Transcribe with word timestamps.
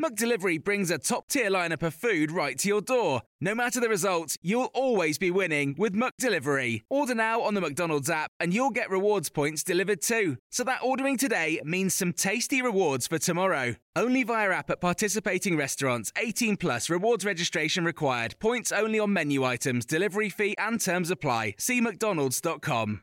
McDelivery 0.00 0.62
brings 0.62 0.92
a 0.92 0.98
top 0.98 1.26
tier 1.26 1.50
lineup 1.50 1.82
of 1.82 1.92
food 1.92 2.30
right 2.30 2.56
to 2.58 2.68
your 2.68 2.80
door. 2.80 3.22
No 3.40 3.52
matter 3.52 3.80
the 3.80 3.88
result, 3.88 4.36
you'll 4.42 4.70
always 4.72 5.18
be 5.18 5.32
winning 5.32 5.74
with 5.76 5.92
McDelivery. 5.92 6.82
Order 6.88 7.16
now 7.16 7.40
on 7.40 7.54
the 7.54 7.60
McDonald's 7.60 8.08
app 8.08 8.30
and 8.38 8.54
you'll 8.54 8.70
get 8.70 8.90
rewards 8.90 9.28
points 9.28 9.64
delivered 9.64 10.00
too. 10.00 10.36
So 10.52 10.62
that 10.62 10.84
ordering 10.84 11.16
today 11.16 11.60
means 11.64 11.96
some 11.96 12.12
tasty 12.12 12.62
rewards 12.62 13.08
for 13.08 13.18
tomorrow. 13.18 13.74
Only 13.96 14.22
via 14.22 14.50
app 14.50 14.70
at 14.70 14.80
participating 14.80 15.56
restaurants. 15.56 16.12
18 16.16 16.58
plus 16.58 16.88
rewards 16.88 17.24
registration 17.24 17.84
required. 17.84 18.36
Points 18.38 18.70
only 18.70 19.00
on 19.00 19.12
menu 19.12 19.42
items, 19.42 19.84
delivery 19.84 20.28
fee 20.28 20.54
and 20.58 20.80
terms 20.80 21.10
apply. 21.10 21.56
See 21.58 21.80
McDonald's.com. 21.80 23.00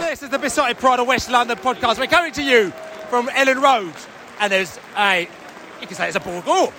This 0.00 0.22
is 0.22 0.28
the 0.28 0.38
Beesotted 0.38 0.76
Pride 0.76 1.00
of 1.00 1.06
West 1.06 1.30
London 1.30 1.56
podcast. 1.56 1.98
We're 1.98 2.08
coming 2.08 2.32
to 2.32 2.42
you 2.42 2.72
from 3.08 3.28
Elland 3.28 3.62
Road, 3.62 3.94
and 4.38 4.52
there's 4.52 4.78
a 4.98 5.26
you 5.80 5.86
can 5.86 5.96
say 5.96 6.08
it's 6.08 6.16
a 6.16 6.20
ball 6.20 6.40
draw. 6.42 6.72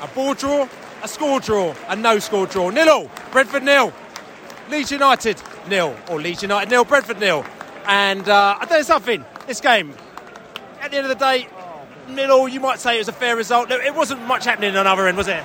A 0.00 0.08
ball 0.08 0.34
draw, 0.34 0.68
a 1.02 1.08
score 1.08 1.40
draw, 1.40 1.74
a 1.88 1.96
no 1.96 2.18
score 2.18 2.46
draw. 2.46 2.70
Nil 2.70 2.88
all. 2.88 3.10
Brentford 3.30 3.62
nil. 3.62 3.92
Leeds 4.70 4.90
United 4.90 5.40
nil. 5.68 5.96
Or 6.10 6.20
Leeds 6.20 6.42
United 6.42 6.70
nil. 6.70 6.84
Brentford 6.84 7.20
nil. 7.20 7.44
And 7.86 8.28
uh, 8.28 8.56
I 8.60 8.64
tell 8.66 8.78
you 8.78 8.84
something, 8.84 9.24
this 9.46 9.60
game, 9.60 9.94
at 10.80 10.90
the 10.90 10.96
end 10.96 11.06
of 11.06 11.18
the 11.18 11.24
day, 11.24 11.48
nil 12.08 12.30
all, 12.30 12.48
you 12.48 12.60
might 12.60 12.80
say 12.80 12.96
it 12.96 12.98
was 12.98 13.08
a 13.08 13.12
fair 13.12 13.36
result. 13.36 13.70
It 13.70 13.94
wasn't 13.94 14.22
much 14.26 14.44
happening 14.44 14.76
on 14.76 14.84
the 14.84 14.90
other 14.90 15.06
end, 15.06 15.16
was 15.16 15.28
it? 15.28 15.42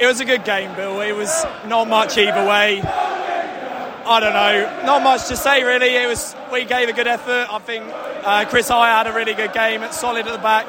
It 0.00 0.06
was 0.06 0.20
a 0.20 0.24
good 0.24 0.44
game, 0.44 0.74
Bill. 0.76 1.00
It 1.00 1.12
was 1.12 1.44
not 1.66 1.88
much 1.88 2.16
either 2.18 2.46
way. 2.46 2.80
I 2.80 4.20
don't 4.20 4.32
know, 4.32 4.86
not 4.86 5.02
much 5.02 5.26
to 5.28 5.36
say 5.36 5.64
really. 5.64 5.94
It 5.96 6.06
was 6.06 6.34
we 6.52 6.64
gave 6.64 6.88
a 6.88 6.92
good 6.92 7.08
effort. 7.08 7.48
I 7.50 7.58
think 7.58 7.84
uh, 8.24 8.44
Chris 8.48 8.68
High 8.68 8.96
had 8.96 9.06
a 9.06 9.12
really 9.12 9.34
good 9.34 9.52
game. 9.52 9.82
It's 9.82 10.00
solid 10.00 10.26
at 10.26 10.32
the 10.32 10.38
back. 10.38 10.66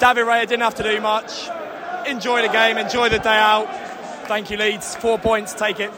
David 0.00 0.24
Raya 0.24 0.42
didn't 0.42 0.62
have 0.62 0.76
to 0.76 0.82
do 0.82 1.00
much. 1.00 1.48
Enjoy 2.06 2.42
the 2.42 2.48
game, 2.48 2.78
enjoy 2.78 3.08
the 3.08 3.18
day 3.18 3.36
out. 3.36 3.66
Thank 4.26 4.50
you, 4.50 4.56
Leeds. 4.56 4.94
Four 4.96 5.18
points, 5.18 5.54
take 5.54 5.80
it. 5.80 5.90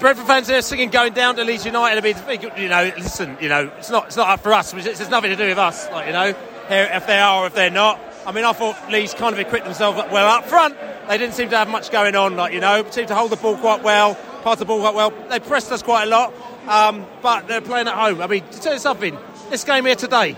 Brentford 0.00 0.26
fans 0.26 0.50
are 0.50 0.62
singing 0.62 0.88
"Going 0.88 1.12
Down" 1.12 1.36
to 1.36 1.44
Leeds 1.44 1.66
United. 1.66 1.98
I 1.98 2.00
mean, 2.00 2.50
you 2.56 2.68
know, 2.68 2.90
listen, 2.96 3.36
you 3.40 3.50
know, 3.50 3.70
it's 3.76 3.90
not 3.90 4.06
it's 4.06 4.16
not 4.16 4.28
up 4.28 4.40
for 4.40 4.52
us. 4.52 4.72
It's, 4.72 5.10
nothing 5.10 5.30
to 5.30 5.36
do 5.36 5.46
with 5.46 5.58
us. 5.58 5.90
Like 5.90 6.06
you 6.06 6.12
know, 6.12 6.34
if 6.70 7.06
they 7.06 7.18
are 7.18 7.44
or 7.44 7.46
if 7.46 7.54
they're 7.54 7.70
not. 7.70 8.00
I 8.26 8.32
mean, 8.32 8.44
I 8.44 8.52
thought 8.52 8.90
Leeds 8.90 9.14
kind 9.14 9.32
of 9.32 9.38
equipped 9.38 9.66
themselves 9.66 9.98
well 10.10 10.26
up 10.26 10.46
front. 10.46 10.76
They 11.08 11.18
didn't 11.18 11.34
seem 11.34 11.50
to 11.50 11.56
have 11.56 11.68
much 11.68 11.90
going 11.90 12.16
on. 12.16 12.36
Like 12.36 12.54
you 12.54 12.60
know, 12.60 12.84
seemed 12.90 13.08
to 13.08 13.14
hold 13.14 13.30
the 13.30 13.36
ball 13.36 13.56
quite 13.56 13.82
well, 13.82 14.14
pass 14.42 14.58
the 14.58 14.64
ball 14.64 14.80
quite 14.80 14.94
well. 14.94 15.12
They 15.28 15.38
pressed 15.38 15.70
us 15.70 15.82
quite 15.82 16.04
a 16.04 16.10
lot, 16.10 16.32
um, 16.66 17.04
but 17.20 17.46
they're 17.46 17.60
playing 17.60 17.88
at 17.88 17.94
home. 17.94 18.22
I 18.22 18.26
mean, 18.26 18.46
to 18.48 18.60
tell 18.60 18.72
you 18.72 18.78
something, 18.78 19.18
this 19.50 19.64
game 19.64 19.84
here 19.84 19.96
today, 19.96 20.32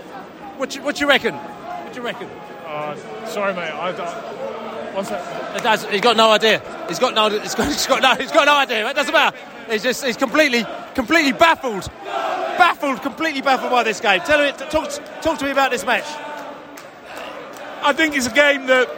what 0.57 0.75
you, 0.75 0.81
what 0.81 0.99
you 0.99 1.07
reckon? 1.07 1.35
What 1.35 1.93
do 1.93 2.01
you 2.01 2.05
reckon? 2.05 2.29
Uh, 2.73 2.95
sorry, 3.27 3.53
mate. 3.53 3.71
I 3.71 3.91
don't. 3.91 4.95
One 4.95 5.05
sec. 5.05 5.91
He's 5.91 6.01
got 6.01 6.17
no 6.17 6.31
idea. 6.31 6.59
He's 6.87 6.97
got 6.97 7.13
no. 7.13 7.29
He's 7.29 7.53
got, 7.53 7.67
he's 7.71 7.85
got 7.85 8.01
no. 8.01 8.15
He's 8.15 8.31
got 8.31 8.45
no 8.45 8.55
idea. 8.55 8.89
It 8.89 8.95
doesn't 8.95 9.13
matter. 9.13 9.37
He's 9.69 9.83
just. 9.83 10.03
He's 10.03 10.17
completely, 10.17 10.65
completely 10.95 11.33
baffled. 11.33 11.87
Baffled. 12.03 13.03
Completely 13.03 13.43
baffled 13.43 13.69
by 13.69 13.83
this 13.83 13.99
game. 13.99 14.21
Tell 14.21 14.39
me. 14.39 14.51
Talk. 14.71 14.89
Talk 15.21 15.37
to 15.37 15.45
me 15.45 15.51
about 15.51 15.69
this 15.69 15.85
match. 15.85 16.05
I 17.83 17.93
think 17.93 18.15
it's 18.15 18.25
a 18.25 18.33
game 18.33 18.65
that 18.65 18.89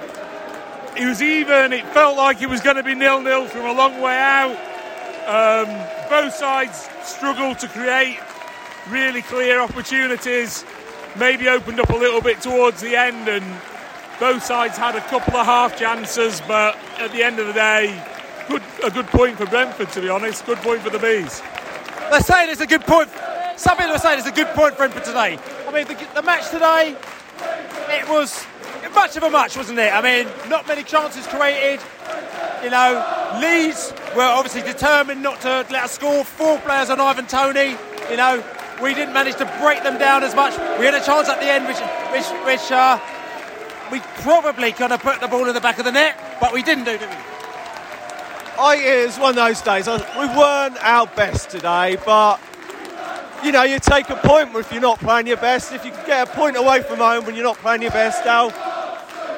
it 0.98 1.06
was 1.06 1.22
even. 1.22 1.74
It 1.74 1.86
felt 1.88 2.16
like 2.16 2.42
it 2.42 2.48
was 2.50 2.62
going 2.62 2.78
to 2.78 2.84
be 2.84 2.96
nil-nil 2.96 3.48
from 3.48 3.66
a 3.66 3.74
long 3.74 4.00
way 4.00 4.18
out. 4.18 4.56
Um, 5.28 6.10
both 6.10 6.34
sides 6.34 6.88
struggled 7.04 7.60
to 7.60 7.68
create 7.68 8.20
really 8.88 9.22
clear 9.24 9.60
opportunities 9.60 10.64
maybe 11.18 11.50
opened 11.50 11.80
up 11.80 11.90
a 11.90 11.96
little 11.96 12.22
bit 12.22 12.42
towards 12.42 12.82
the 12.82 12.96
end, 12.96 13.28
and 13.28 13.46
both 14.20 14.44
sides 14.44 14.78
had 14.78 14.96
a 14.96 15.02
couple 15.02 15.36
of 15.36 15.46
half 15.46 15.78
chances, 15.78 16.42
but 16.48 16.78
at 17.00 17.12
the 17.12 17.24
end 17.24 17.40
of 17.40 17.48
the 17.48 17.54
day, 17.54 18.04
good 18.48 18.62
a 18.84 18.90
good 18.90 19.08
point 19.08 19.38
for 19.38 19.46
Brentford, 19.46 19.90
to 19.90 20.02
be 20.02 20.10
honest. 20.10 20.46
Good 20.46 20.60
point 20.60 20.82
for 20.82 20.90
the 20.90 21.00
Bees. 21.00 21.42
They're 22.10 22.22
saying 22.22 22.50
it's 22.50 22.62
a 22.62 22.68
good 22.68 22.82
point. 22.82 23.10
Some 23.58 23.78
people 23.78 23.94
are 23.94 24.00
saying 24.00 24.20
it's 24.20 24.28
a 24.28 24.32
good 24.32 24.48
point 24.48 24.74
for 24.74 24.88
Brentford 24.88 25.06
today. 25.06 25.40
I 25.68 25.72
mean, 25.72 25.88
the, 25.88 26.08
the 26.14 26.22
match 26.22 26.50
today, 26.50 26.96
it 27.90 28.08
was 28.10 28.46
much 28.94 29.18
of 29.18 29.24
a 29.24 29.30
match, 29.30 29.58
wasn't 29.58 29.80
it? 29.80 29.94
I 29.94 30.02
mean, 30.02 30.32
not 30.50 30.68
many 30.68 30.84
chances 30.84 31.28
created. 31.28 31.82
You 32.64 32.70
know, 32.70 33.38
Leeds 33.42 33.94
were 34.16 34.24
obviously 34.24 34.62
determined 34.62 35.22
not 35.22 35.42
to 35.42 35.66
let 35.70 35.84
us 35.84 35.92
score. 35.92 36.24
Four 36.24 36.58
players 36.60 36.90
on 36.90 37.00
Ivan 37.00 37.28
Toney. 37.28 37.76
You 38.10 38.18
know, 38.18 38.44
we 38.82 38.94
didn't 38.94 39.14
manage 39.14 39.36
to 39.36 39.46
break 39.62 39.84
them 39.84 39.98
down 39.98 40.24
as 40.24 40.36
much. 40.36 40.58
We 40.80 40.86
had 40.86 40.94
a 40.94 41.04
chance 41.04 41.30
at 41.30 41.40
the 41.40 41.48
end, 41.48 41.68
which, 41.68 41.80
which, 42.12 42.28
which 42.46 42.72
uh, 42.72 43.00
we 43.92 44.00
probably 44.22 44.72
could 44.72 44.92
have 44.92 45.02
put 45.02 45.20
the 45.22 45.28
ball 45.28 45.48
in 45.48 45.54
the 45.54 45.62
back 45.62 45.80
of 45.80 45.86
the 45.86 45.92
net, 45.92 46.18
but 46.42 46.54
we 46.54 46.62
didn't 46.62 46.84
do, 46.84 46.98
did 46.98 47.10
we? 47.10 47.16
I, 48.58 48.76
it 48.78 49.06
was 49.08 49.20
one 49.20 49.30
of 49.32 49.36
those 49.36 49.62
days. 49.62 49.88
We 49.88 50.28
weren't 50.28 50.78
our 50.82 51.08
best 51.08 51.50
today, 51.50 51.98
but 52.06 52.40
you 53.44 53.52
know, 53.52 53.64
you 53.64 53.80
take 53.80 54.10
a 54.10 54.16
point 54.16 54.56
if 54.56 54.72
you're 54.72 54.82
not 54.82 55.00
playing 55.00 55.28
your 55.28 55.38
best. 55.38 55.72
If 55.74 55.86
you 55.86 55.92
can 55.92 56.06
get 56.06 56.30
a 56.30 56.32
point 56.32 56.58
away 56.58 56.82
from 56.82 56.98
home 56.98 57.26
when 57.26 57.36
you're 57.36 57.44
not 57.44 57.58
playing 57.58 57.82
your 57.82 57.92
best, 57.92 58.26
now 58.26 58.48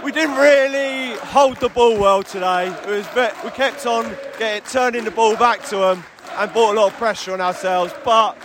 we 0.04 0.12
didn't 0.12 0.38
really 0.38 1.16
hold 1.18 1.58
the 1.58 1.70
ball 1.70 2.00
well 2.00 2.24
today. 2.24 2.68
It 2.68 2.88
was 2.88 3.34
we 3.44 3.50
kept 3.52 3.86
on 3.86 4.16
getting 4.38 4.70
turning 4.70 5.04
the 5.04 5.12
ball 5.12 5.36
back 5.36 5.64
to 5.66 5.78
them 5.78 6.04
and 6.38 6.54
brought 6.54 6.76
a 6.76 6.80
lot 6.80 6.92
of 6.92 6.98
pressure 6.98 7.34
on 7.34 7.42
ourselves, 7.42 7.94
but 8.06 8.38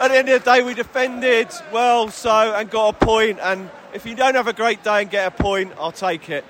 at 0.00 0.08
the 0.08 0.16
end 0.16 0.28
of 0.28 0.44
the 0.44 0.50
day, 0.50 0.62
we 0.62 0.74
defended 0.74 1.48
well, 1.72 2.08
so 2.10 2.54
and 2.54 2.70
got 2.70 2.94
a 3.00 3.04
point. 3.04 3.38
And 3.40 3.70
if 3.94 4.06
you 4.06 4.14
don't 4.14 4.34
have 4.34 4.46
a 4.46 4.52
great 4.52 4.82
day 4.82 5.02
and 5.02 5.10
get 5.10 5.26
a 5.26 5.30
point, 5.30 5.72
I'll 5.78 5.92
take 5.92 6.28
it. 6.28 6.44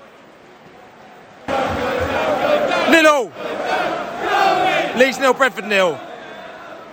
Nil 2.91 3.31
Leeds 4.97 5.19
nil, 5.19 5.33
Brentford 5.33 5.67
nil. 5.67 5.99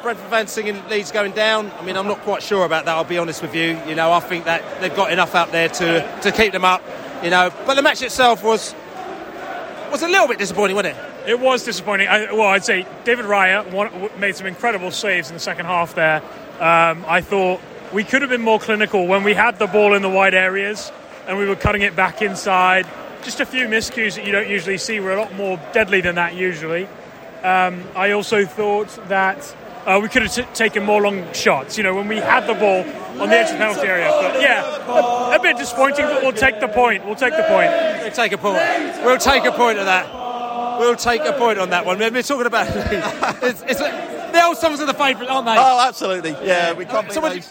Brentford 0.02 0.28
fans 0.28 0.50
singing 0.50 0.86
Leeds 0.88 1.10
going 1.10 1.32
down. 1.32 1.70
I 1.80 1.84
mean, 1.84 1.96
I'm 1.96 2.06
not 2.06 2.20
quite 2.20 2.42
sure 2.42 2.66
about 2.66 2.84
that. 2.84 2.94
I'll 2.94 3.04
be 3.04 3.16
honest 3.16 3.40
with 3.40 3.54
you. 3.54 3.80
You 3.86 3.94
know, 3.94 4.12
I 4.12 4.20
think 4.20 4.44
that 4.44 4.80
they've 4.80 4.94
got 4.94 5.10
enough 5.10 5.34
out 5.34 5.50
there 5.50 5.68
to 5.68 6.18
to 6.22 6.32
keep 6.32 6.52
them 6.52 6.64
up. 6.64 6.82
You 7.22 7.30
know, 7.30 7.50
but 7.64 7.74
the 7.74 7.82
match 7.82 8.02
itself 8.02 8.44
was 8.44 8.74
was 9.90 10.02
a 10.02 10.08
little 10.08 10.28
bit 10.28 10.38
disappointing, 10.38 10.76
wasn't 10.76 10.96
it? 10.96 11.30
It 11.30 11.40
was 11.40 11.64
disappointing. 11.64 12.08
I, 12.08 12.32
well, 12.32 12.48
I'd 12.48 12.64
say 12.64 12.86
David 13.04 13.24
Raya 13.24 14.18
made 14.18 14.36
some 14.36 14.46
incredible 14.46 14.90
saves 14.90 15.30
in 15.30 15.34
the 15.34 15.40
second 15.40 15.64
half 15.64 15.94
there. 15.94 16.20
Um, 16.60 17.04
I 17.06 17.20
thought 17.20 17.60
we 17.92 18.04
could 18.04 18.22
have 18.22 18.30
been 18.30 18.42
more 18.42 18.58
clinical 18.58 19.06
when 19.06 19.24
we 19.24 19.34
had 19.34 19.58
the 19.58 19.66
ball 19.66 19.94
in 19.94 20.02
the 20.02 20.08
wide 20.08 20.34
areas 20.34 20.92
and 21.26 21.38
we 21.38 21.46
were 21.46 21.56
cutting 21.56 21.82
it 21.82 21.96
back 21.96 22.22
inside. 22.22 22.86
Just 23.22 23.40
a 23.40 23.46
few 23.46 23.66
miscues 23.66 24.16
that 24.16 24.26
you 24.26 24.32
don't 24.32 24.48
usually 24.48 24.78
see 24.78 25.00
were 25.00 25.12
a 25.12 25.16
lot 25.16 25.34
more 25.34 25.60
deadly 25.72 26.00
than 26.00 26.16
that 26.16 26.34
usually. 26.34 26.86
Um, 27.42 27.84
I 27.94 28.12
also 28.12 28.44
thought 28.44 28.88
that 29.08 29.56
uh, 29.86 30.00
we 30.02 30.08
could 30.08 30.22
have 30.22 30.34
t- 30.34 30.44
taken 30.54 30.84
more 30.84 31.02
long 31.02 31.30
shots. 31.32 31.76
You 31.76 31.84
know, 31.84 31.94
when 31.94 32.08
we 32.08 32.16
had 32.16 32.46
the 32.46 32.54
ball 32.54 32.84
on 33.20 33.28
the 33.28 33.36
edge 33.36 33.50
of 33.50 33.52
the 33.52 33.58
penalty 33.58 33.86
area. 33.86 34.08
But 34.10 34.40
yeah, 34.40 34.76
a, 34.86 35.36
a, 35.36 35.42
bit 35.42 35.56
disappointing, 35.56 36.06
but 36.06 36.22
we'll 36.22 36.32
take 36.32 36.60
the 36.60 36.68
point. 36.68 37.04
We'll 37.04 37.16
take 37.16 37.36
the 37.36 37.44
point. 37.44 37.70
We'll 38.02 38.10
take 38.10 38.32
a 38.32 38.38
point. 38.38 38.58
We'll 39.04 39.18
take 39.18 39.44
a 39.44 39.52
point 39.52 39.78
of 39.78 39.86
that. 39.86 40.78
We'll 40.78 40.96
take 40.96 41.22
a 41.24 41.32
point 41.32 41.58
on 41.58 41.70
that 41.70 41.86
one. 41.86 41.98
We're 41.98 42.22
talking 42.22 42.46
about 42.46 42.66
it's, 43.42 43.62
it's, 43.62 43.80
the 44.34 44.44
old 44.44 44.56
songs 44.56 44.80
are 44.80 44.86
the 44.86 44.94
favourite, 44.94 45.28
aren't 45.28 45.46
they? 45.46 45.56
Oh, 45.56 45.86
absolutely. 45.86 46.30
Yeah, 46.46 46.72
we 46.72 46.84
can't 46.84 47.10
so, 47.10 47.20
what, 47.20 47.42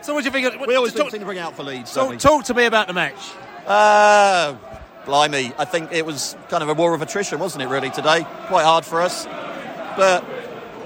so 0.00 0.14
what 0.14 0.20
do 0.20 0.26
you 0.26 0.32
think? 0.32 0.54
Of, 0.54 0.66
we 0.66 0.74
always 0.74 0.92
talk, 0.92 1.10
seem 1.10 1.20
to 1.20 1.26
bring 1.26 1.38
out 1.38 1.54
for 1.54 1.62
Leeds. 1.62 1.90
So 1.90 2.16
talk 2.16 2.44
to 2.44 2.54
me 2.54 2.64
about 2.64 2.86
the 2.88 2.92
match. 2.92 3.32
Uh, 3.66 4.56
blimey, 5.04 5.52
I 5.58 5.64
think 5.64 5.92
it 5.92 6.04
was 6.04 6.36
kind 6.48 6.62
of 6.62 6.68
a 6.68 6.74
war 6.74 6.94
of 6.94 7.02
attrition, 7.02 7.38
wasn't 7.38 7.62
it, 7.62 7.68
really, 7.68 7.90
today? 7.90 8.26
Quite 8.46 8.64
hard 8.64 8.84
for 8.84 9.00
us. 9.00 9.26
But 9.96 10.24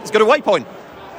it's 0.00 0.10
a 0.10 0.12
good 0.12 0.22
away 0.22 0.40
point. 0.40 0.66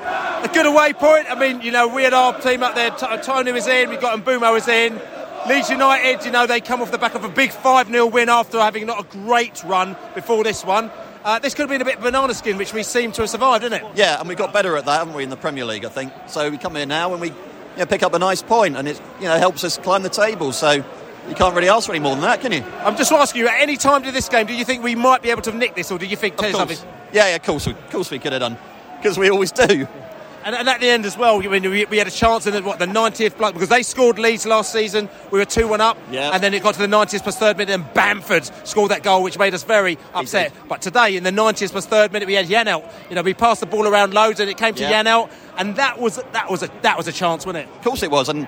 A 0.03 0.49
good 0.53 0.65
away 0.65 0.93
point. 0.93 1.25
I 1.29 1.35
mean, 1.39 1.61
you 1.61 1.71
know, 1.71 1.87
we 1.87 2.03
had 2.03 2.13
our 2.13 2.39
team 2.39 2.61
up 2.61 2.75
there. 2.75 2.91
T- 2.91 3.17
Toney 3.23 3.51
was 3.51 3.67
in, 3.67 3.89
we 3.89 3.97
got 3.97 4.23
Mbeumo 4.23 4.53
was 4.53 4.67
in. 4.67 4.99
Leeds 5.47 5.69
United, 5.69 6.25
you 6.25 6.31
know, 6.31 6.47
they 6.47 6.59
come 6.59 6.81
off 6.81 6.91
the 6.91 6.97
back 6.97 7.13
of 7.13 7.23
a 7.23 7.29
big 7.29 7.51
5 7.51 7.87
0 7.87 8.07
win 8.07 8.29
after 8.29 8.59
having 8.59 8.87
not 8.87 8.99
a 8.99 9.07
great 9.17 9.63
run 9.63 9.95
before 10.15 10.43
this 10.43 10.65
one. 10.65 10.89
Uh, 11.25 11.39
this 11.39 11.55
could 11.55 11.63
have 11.63 11.69
been 11.69 11.81
a 11.81 11.85
bit 11.85 11.99
banana 11.99 12.35
skin, 12.35 12.55
which 12.55 12.71
we 12.71 12.83
seem 12.83 13.11
to 13.11 13.23
have 13.23 13.29
survived, 13.31 13.63
didn't 13.63 13.81
it? 13.83 13.91
Yeah, 13.95 14.19
and 14.19 14.29
we 14.29 14.35
got 14.35 14.53
better 14.53 14.77
at 14.77 14.85
that, 14.85 14.99
haven't 14.99 15.15
we, 15.15 15.23
in 15.23 15.31
the 15.31 15.35
Premier 15.35 15.65
League, 15.65 15.83
I 15.83 15.89
think. 15.89 16.13
So 16.27 16.51
we 16.51 16.59
come 16.59 16.75
here 16.75 16.85
now 16.85 17.13
and 17.13 17.19
we 17.19 17.29
you 17.29 17.35
know, 17.79 17.87
pick 17.87 18.03
up 18.03 18.13
a 18.13 18.19
nice 18.19 18.43
point, 18.43 18.77
and 18.77 18.87
it 18.87 19.01
you 19.19 19.25
know 19.25 19.35
helps 19.39 19.63
us 19.63 19.79
climb 19.79 20.03
the 20.03 20.09
table. 20.09 20.51
So 20.51 20.71
you 20.71 21.33
can't 21.35 21.55
really 21.55 21.67
ask 21.67 21.87
for 21.87 21.93
any 21.93 21.99
more 21.99 22.11
than 22.13 22.21
that, 22.21 22.41
can 22.41 22.51
you? 22.51 22.63
I'm 22.83 22.95
just 22.95 23.11
asking 23.11 23.41
you, 23.41 23.47
at 23.47 23.59
any 23.59 23.75
time 23.75 24.03
to 24.03 24.11
this 24.11 24.29
game, 24.29 24.45
do 24.45 24.53
you 24.53 24.63
think 24.63 24.83
we 24.83 24.93
might 24.93 25.23
be 25.23 25.31
able 25.31 25.41
to 25.41 25.51
nick 25.51 25.73
this, 25.73 25.91
or 25.91 25.97
do 25.97 26.05
you 26.05 26.15
think 26.15 26.39
Of 26.39 26.51
course. 26.53 26.85
Yeah, 27.11 27.29
yeah, 27.29 27.35
of 27.37 27.41
course, 27.41 27.65
we- 27.65 27.73
of 27.73 27.89
course 27.89 28.11
we 28.11 28.19
could 28.19 28.31
have 28.31 28.41
done. 28.41 28.57
Because 29.01 29.17
we 29.17 29.29
always 29.31 29.51
do. 29.51 29.87
And, 30.45 30.55
and 30.55 30.69
at 30.69 30.79
the 30.79 30.87
end 30.87 31.07
as 31.07 31.17
well, 31.17 31.41
I 31.43 31.47
mean, 31.47 31.63
we, 31.71 31.85
we 31.85 31.97
had 31.97 32.07
a 32.07 32.11
chance 32.11 32.45
in 32.45 32.53
the, 32.53 32.61
what 32.61 32.77
the 32.77 32.85
90th 32.85 33.35
block 33.35 33.53
because 33.53 33.69
they 33.69 33.81
scored 33.81 34.19
Leeds 34.19 34.45
last 34.45 34.71
season. 34.71 35.09
We 35.31 35.39
were 35.39 35.45
two 35.45 35.67
one 35.67 35.81
up, 35.81 35.97
Yeah. 36.11 36.29
and 36.33 36.43
then 36.43 36.53
it 36.53 36.61
got 36.61 36.75
to 36.75 36.79
the 36.79 36.85
90th 36.87 37.23
plus 37.23 37.35
third 37.39 37.57
minute, 37.57 37.73
and 37.73 37.91
Bamford 37.95 38.45
scored 38.67 38.91
that 38.91 39.01
goal, 39.01 39.23
which 39.23 39.39
made 39.39 39.55
us 39.55 39.63
very 39.63 39.97
upset. 40.13 40.53
But 40.69 40.83
today, 40.83 41.17
in 41.17 41.23
the 41.23 41.31
90th 41.31 41.71
plus 41.71 41.87
third 41.87 42.13
minute, 42.13 42.27
we 42.27 42.35
had 42.35 42.45
Janelt. 42.45 42.87
You 43.09 43.15
know, 43.15 43.23
we 43.23 43.33
passed 43.33 43.59
the 43.61 43.65
ball 43.65 43.87
around 43.87 44.13
loads, 44.13 44.39
and 44.39 44.47
it 44.47 44.57
came 44.57 44.75
to 44.75 44.83
Yeah. 44.83 45.03
Janelt, 45.03 45.31
and 45.57 45.77
that 45.77 45.99
was 45.99 46.17
that 46.33 46.51
was 46.51 46.61
a 46.61 46.69
that 46.83 46.95
was 46.95 47.07
a 47.07 47.11
chance, 47.11 47.43
wasn't 47.43 47.67
it? 47.67 47.75
Of 47.77 47.83
course 47.83 48.03
it 48.03 48.11
was, 48.11 48.29
and 48.29 48.47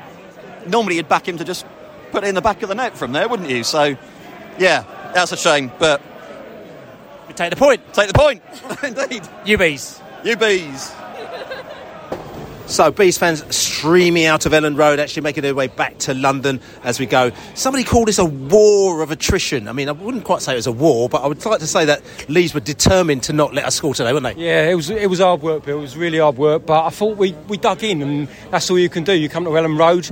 normally 0.68 0.98
you'd 0.98 1.10
back 1.10 1.28
him 1.28 1.40
to 1.40 1.44
just 1.44 1.66
put 2.12 2.24
it 2.24 2.28
in 2.28 2.36
the 2.36 2.42
back 2.42 2.62
of 2.62 2.70
the 2.70 2.76
net 2.76 2.96
from 2.96 3.12
there, 3.12 3.28
wouldn't 3.28 3.50
you? 3.50 3.64
So, 3.64 3.98
yeah, 4.60 4.84
that's 5.16 5.32
a 5.32 5.38
shame, 5.38 5.72
but 5.80 6.00
we 7.28 7.34
take 7.34 7.50
the 7.50 7.56
point. 7.56 7.82
Take 7.94 8.08
the 8.08 8.14
point, 8.14 8.44
indeed. 8.84 9.24
UBs. 9.46 10.00
UBs. 10.24 10.94
So, 12.68 12.92
Bees 12.92 13.18
fans 13.18 13.44
streaming 13.56 14.26
out 14.26 14.46
of 14.46 14.52
Elland 14.52 14.78
Road, 14.78 15.00
actually 15.00 15.24
making 15.24 15.44
their 15.44 15.56
way 15.56 15.68
back 15.68 15.98
to 16.00 16.14
London 16.14 16.60
as 16.84 17.00
we 17.00 17.06
go. 17.06 17.32
Somebody 17.56 17.86
called 17.86 18.10
this 18.10 18.20
a 18.20 18.26
war 18.26 19.02
of 19.02 19.10
attrition. 19.10 19.70
I 19.70 19.72
mean, 19.72 19.88
I 19.88 19.94
wouldn't 19.94 20.26
quite 20.26 20.42
say 20.42 20.52
it 20.52 20.58
was 20.58 20.68
a 20.68 20.74
war, 20.74 21.08
but 21.08 21.24
I 21.24 21.28
would 21.28 21.44
like 21.46 21.62
to 21.62 21.68
say 21.68 21.86
that 21.86 22.02
Leeds 22.28 22.54
were 22.54 22.60
determined 22.60 23.24
to 23.24 23.34
not 23.34 23.54
let 23.54 23.64
us 23.64 23.76
score 23.76 23.94
today, 23.94 24.12
weren't 24.12 24.26
they? 24.26 24.46
Yeah, 24.46 24.70
it 24.70 24.76
was 24.76 24.90
it 24.90 25.10
was 25.10 25.20
hard 25.20 25.42
work, 25.42 25.64
Bill. 25.64 25.78
It 25.78 25.82
was 25.82 25.96
really 25.96 26.18
hard 26.18 26.38
work, 26.38 26.66
but 26.66 26.86
I 26.86 26.90
thought 26.90 27.16
we, 27.16 27.32
we 27.48 27.56
dug 27.56 27.86
in, 27.86 28.02
and 28.02 28.28
that's 28.52 28.70
all 28.70 28.78
you 28.78 28.90
can 28.90 29.06
do. 29.06 29.14
You 29.14 29.30
come 29.30 29.46
to 29.46 29.50
Elland 29.52 29.80
Road, 29.80 30.10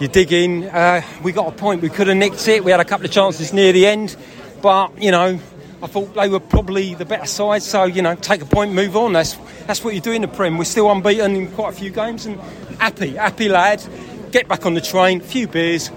you 0.00 0.08
dig 0.08 0.32
in. 0.32 0.64
Uh, 0.64 1.02
we 1.22 1.32
got 1.32 1.46
a 1.46 1.52
point. 1.52 1.82
We 1.82 1.90
could 1.90 2.06
have 2.06 2.16
nicked 2.16 2.48
it. 2.48 2.64
We 2.64 2.70
had 2.70 2.80
a 2.80 2.86
couple 2.86 3.04
of 3.04 3.12
chances 3.12 3.52
near 3.52 3.74
the 3.74 3.86
end, 3.86 4.16
but 4.62 5.02
you 5.02 5.10
know, 5.10 5.38
I 5.82 5.86
thought 5.86 6.14
they 6.14 6.28
were 6.28 6.40
probably 6.40 6.94
the 6.94 7.04
better 7.04 7.26
side. 7.26 7.62
So 7.62 7.84
you 7.84 8.02
know, 8.02 8.14
take 8.14 8.42
a 8.42 8.46
point, 8.46 8.72
move 8.72 8.96
on. 8.96 9.12
That's 9.12 9.34
that's 9.66 9.84
what 9.84 9.94
you 9.94 10.00
do 10.00 10.12
in 10.12 10.22
the 10.22 10.28
Prem. 10.28 10.58
We're 10.58 10.64
still 10.64 10.90
unbeaten 10.90 11.36
in 11.36 11.52
quite 11.52 11.74
a 11.74 11.76
few 11.76 11.90
games, 11.90 12.26
and 12.26 12.40
happy, 12.78 13.14
happy 13.14 13.48
lad. 13.48 13.82
Get 14.30 14.48
back 14.48 14.66
on 14.66 14.74
the 14.74 14.80
train, 14.80 15.20
few 15.20 15.48
beers, 15.48 15.90